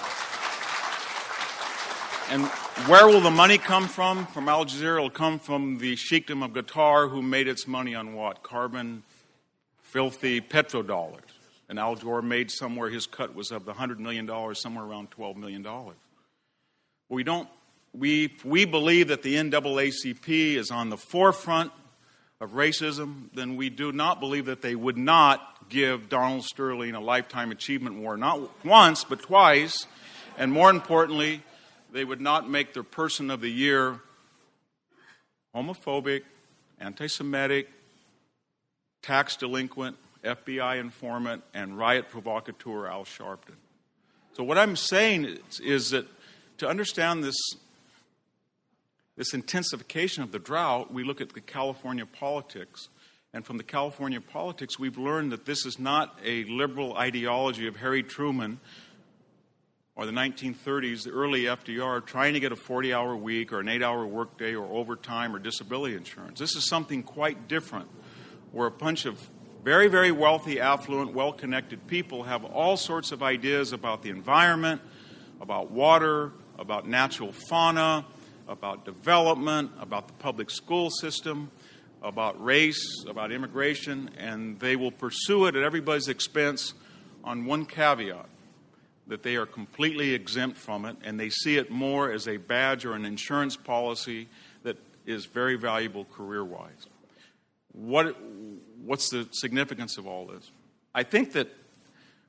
And 2.30 2.46
where 2.86 3.06
will 3.06 3.20
the 3.20 3.30
money 3.30 3.58
come 3.58 3.88
from? 3.88 4.26
From 4.26 4.48
Al 4.48 4.64
Jazeera, 4.64 4.96
it'll 4.96 5.10
come 5.10 5.38
from 5.38 5.78
the 5.78 5.96
sheikdom 5.96 6.42
of 6.44 6.52
Qatar, 6.52 7.10
who 7.10 7.22
made 7.22 7.48
its 7.48 7.66
money 7.66 7.94
on 7.94 8.14
what? 8.14 8.42
Carbon, 8.42 9.02
filthy 9.82 10.40
petrodollars. 10.40 11.20
And 11.68 11.78
Al 11.78 11.96
Gore 11.96 12.22
made 12.22 12.50
somewhere 12.50 12.88
his 12.88 13.06
cut 13.06 13.34
was 13.34 13.50
of 13.50 13.64
the 13.64 13.72
$100 13.72 13.98
million, 13.98 14.28
somewhere 14.54 14.84
around 14.84 15.10
$12 15.10 15.36
million. 15.36 15.66
We 17.08 17.24
don't, 17.24 17.48
we, 17.92 18.36
we 18.44 18.64
believe 18.64 19.08
that 19.08 19.22
the 19.22 19.34
NAACP 19.34 20.54
is 20.54 20.70
on 20.70 20.90
the 20.90 20.96
forefront 20.96 21.72
of 22.40 22.52
racism, 22.52 23.28
then 23.34 23.56
we 23.56 23.68
do 23.68 23.92
not 23.92 24.18
believe 24.18 24.46
that 24.46 24.62
they 24.62 24.74
would 24.74 24.96
not 24.96 25.49
give 25.70 26.10
Donald 26.10 26.44
Sterling 26.44 26.94
a 26.94 27.00
Lifetime 27.00 27.50
Achievement 27.50 27.96
Award, 27.96 28.20
not 28.20 28.64
once, 28.64 29.04
but 29.04 29.22
twice. 29.22 29.86
And 30.36 30.52
more 30.52 30.68
importantly, 30.68 31.42
they 31.90 32.04
would 32.04 32.20
not 32.20 32.48
make 32.48 32.74
their 32.74 32.82
Person 32.82 33.30
of 33.30 33.40
the 33.40 33.48
Year 33.48 34.00
homophobic, 35.54 36.22
anti 36.78 37.06
Semitic, 37.06 37.68
tax 39.02 39.36
delinquent, 39.36 39.96
FBI 40.22 40.78
informant, 40.78 41.42
and 41.54 41.78
riot 41.78 42.08
provocateur 42.10 42.86
Al 42.86 43.04
Sharpton. 43.04 43.56
So, 44.34 44.44
what 44.44 44.58
I'm 44.58 44.76
saying 44.76 45.24
is, 45.24 45.60
is 45.60 45.90
that 45.90 46.06
to 46.58 46.68
understand 46.68 47.24
this 47.24 47.36
this 49.16 49.34
intensification 49.34 50.22
of 50.22 50.32
the 50.32 50.38
drought, 50.38 50.92
we 50.92 51.04
look 51.04 51.20
at 51.20 51.34
the 51.34 51.42
California 51.42 52.06
politics. 52.06 52.88
And 53.32 53.46
from 53.46 53.58
the 53.58 53.62
California 53.62 54.20
politics, 54.20 54.78
we've 54.78 54.98
learned 54.98 55.30
that 55.30 55.44
this 55.46 55.64
is 55.64 55.78
not 55.78 56.18
a 56.24 56.44
liberal 56.44 56.96
ideology 56.96 57.68
of 57.68 57.76
Harry 57.76 58.02
Truman 58.02 58.58
or 59.94 60.04
the 60.04 60.12
1930s, 60.12 61.04
the 61.04 61.10
early 61.10 61.42
FDR, 61.42 62.04
trying 62.04 62.34
to 62.34 62.40
get 62.40 62.50
a 62.50 62.56
40 62.56 62.92
hour 62.92 63.16
week 63.16 63.52
or 63.52 63.60
an 63.60 63.68
8 63.68 63.82
hour 63.82 64.04
workday 64.04 64.54
or 64.54 64.66
overtime 64.66 65.34
or 65.34 65.38
disability 65.38 65.94
insurance. 65.94 66.40
This 66.40 66.56
is 66.56 66.66
something 66.68 67.04
quite 67.04 67.46
different, 67.46 67.88
where 68.50 68.66
a 68.66 68.70
bunch 68.70 69.04
of 69.04 69.20
very, 69.62 69.88
very 69.88 70.10
wealthy, 70.10 70.58
affluent, 70.58 71.12
well 71.12 71.32
connected 71.32 71.86
people 71.86 72.24
have 72.24 72.44
all 72.44 72.76
sorts 72.76 73.12
of 73.12 73.22
ideas 73.22 73.72
about 73.72 74.02
the 74.02 74.08
environment, 74.08 74.80
about 75.40 75.70
water, 75.70 76.32
about 76.58 76.88
natural 76.88 77.32
fauna, 77.48 78.06
about 78.48 78.84
development, 78.84 79.70
about 79.78 80.08
the 80.08 80.14
public 80.14 80.50
school 80.50 80.90
system, 80.90 81.50
about 82.02 82.42
race, 82.42 83.04
about 83.06 83.32
immigration, 83.32 84.10
and 84.18 84.58
they 84.60 84.76
will 84.76 84.90
pursue 84.90 85.46
it 85.46 85.56
at 85.56 85.62
everybody's 85.62 86.08
expense 86.08 86.74
on 87.24 87.44
one 87.44 87.66
caveat 87.66 88.26
that 89.06 89.22
they 89.22 89.36
are 89.36 89.46
completely 89.46 90.14
exempt 90.14 90.56
from 90.56 90.84
it 90.84 90.96
and 91.02 91.18
they 91.18 91.28
see 91.28 91.56
it 91.56 91.70
more 91.70 92.12
as 92.12 92.28
a 92.28 92.36
badge 92.36 92.84
or 92.84 92.92
an 92.92 93.04
insurance 93.04 93.56
policy 93.56 94.28
that 94.62 94.76
is 95.04 95.26
very 95.26 95.56
valuable 95.56 96.04
career 96.04 96.44
wise. 96.44 96.86
What, 97.72 98.16
what's 98.84 99.10
the 99.10 99.28
significance 99.32 99.98
of 99.98 100.06
all 100.06 100.26
this? 100.26 100.50
I 100.94 101.02
think 101.02 101.32
that 101.32 101.48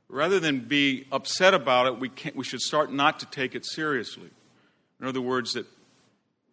rather 0.10 0.40
than 0.40 0.60
be 0.60 1.06
upset 1.12 1.54
about 1.54 1.88
it, 1.88 2.00
we, 2.00 2.12
we 2.36 2.44
should 2.44 2.62
start 2.62 2.92
not 2.92 3.20
to 3.20 3.26
take 3.28 3.56
it 3.56 3.66
seriously. 3.66 4.30
In 5.00 5.08
other 5.08 5.22
words, 5.22 5.54
that 5.54 5.68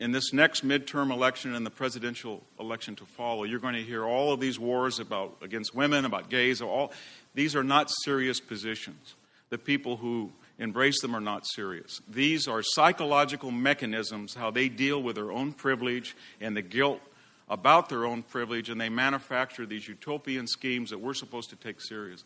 in 0.00 0.12
this 0.12 0.32
next 0.32 0.66
midterm 0.66 1.10
election 1.10 1.54
and 1.54 1.66
the 1.66 1.70
presidential 1.70 2.44
election 2.60 2.94
to 2.96 3.04
follow, 3.04 3.44
you're 3.44 3.58
going 3.58 3.74
to 3.74 3.82
hear 3.82 4.04
all 4.04 4.32
of 4.32 4.40
these 4.40 4.58
wars 4.58 5.00
about 5.00 5.36
against 5.42 5.74
women, 5.74 6.04
about 6.04 6.30
gays. 6.30 6.62
All 6.62 6.92
these 7.34 7.56
are 7.56 7.64
not 7.64 7.90
serious 8.04 8.38
positions. 8.40 9.14
The 9.50 9.58
people 9.58 9.96
who 9.96 10.32
embrace 10.58 11.00
them 11.00 11.16
are 11.16 11.20
not 11.20 11.46
serious. 11.46 12.00
These 12.08 12.46
are 12.46 12.62
psychological 12.62 13.50
mechanisms 13.50 14.34
how 14.34 14.50
they 14.50 14.68
deal 14.68 15.02
with 15.02 15.16
their 15.16 15.32
own 15.32 15.52
privilege 15.52 16.16
and 16.40 16.56
the 16.56 16.62
guilt 16.62 17.00
about 17.48 17.88
their 17.88 18.04
own 18.04 18.22
privilege, 18.22 18.68
and 18.68 18.80
they 18.80 18.90
manufacture 18.90 19.64
these 19.64 19.88
utopian 19.88 20.46
schemes 20.46 20.90
that 20.90 20.98
we're 20.98 21.14
supposed 21.14 21.50
to 21.50 21.56
take 21.56 21.80
serious. 21.80 22.22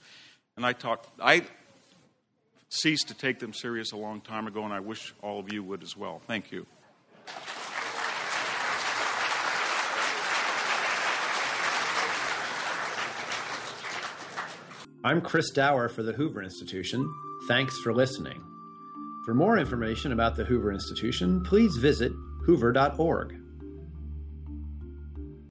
And 0.57 0.67
I 0.67 0.73
talk, 0.73 1.07
I 1.23 1.45
ceased 2.69 3.09
to 3.09 3.15
take 3.15 3.39
them 3.39 3.55
serious 3.55 3.93
a 3.93 3.97
long 3.97 4.21
time 4.21 4.47
ago, 4.47 4.65
and 4.65 4.73
I 4.73 4.81
wish 4.81 5.15
all 5.23 5.39
of 5.39 5.53
you 5.53 5.63
would 5.63 5.83
as 5.83 5.97
well. 5.97 6.21
Thank 6.27 6.51
you. 6.51 6.67
I'm 15.05 15.21
Chris 15.21 15.51
Dauer 15.51 15.89
for 15.91 16.05
the 16.05 16.13
Hoover 16.13 16.45
Institution. 16.45 17.13
Thanks 17.49 17.77
for 17.81 17.93
listening. 17.93 18.41
For 19.25 19.35
more 19.35 19.59
information 19.59 20.13
about 20.13 20.37
the 20.37 20.45
Hoover 20.45 20.71
Institution, 20.71 21.43
please 21.43 21.77
visit 21.77 22.13
hoover.org. 22.47 23.42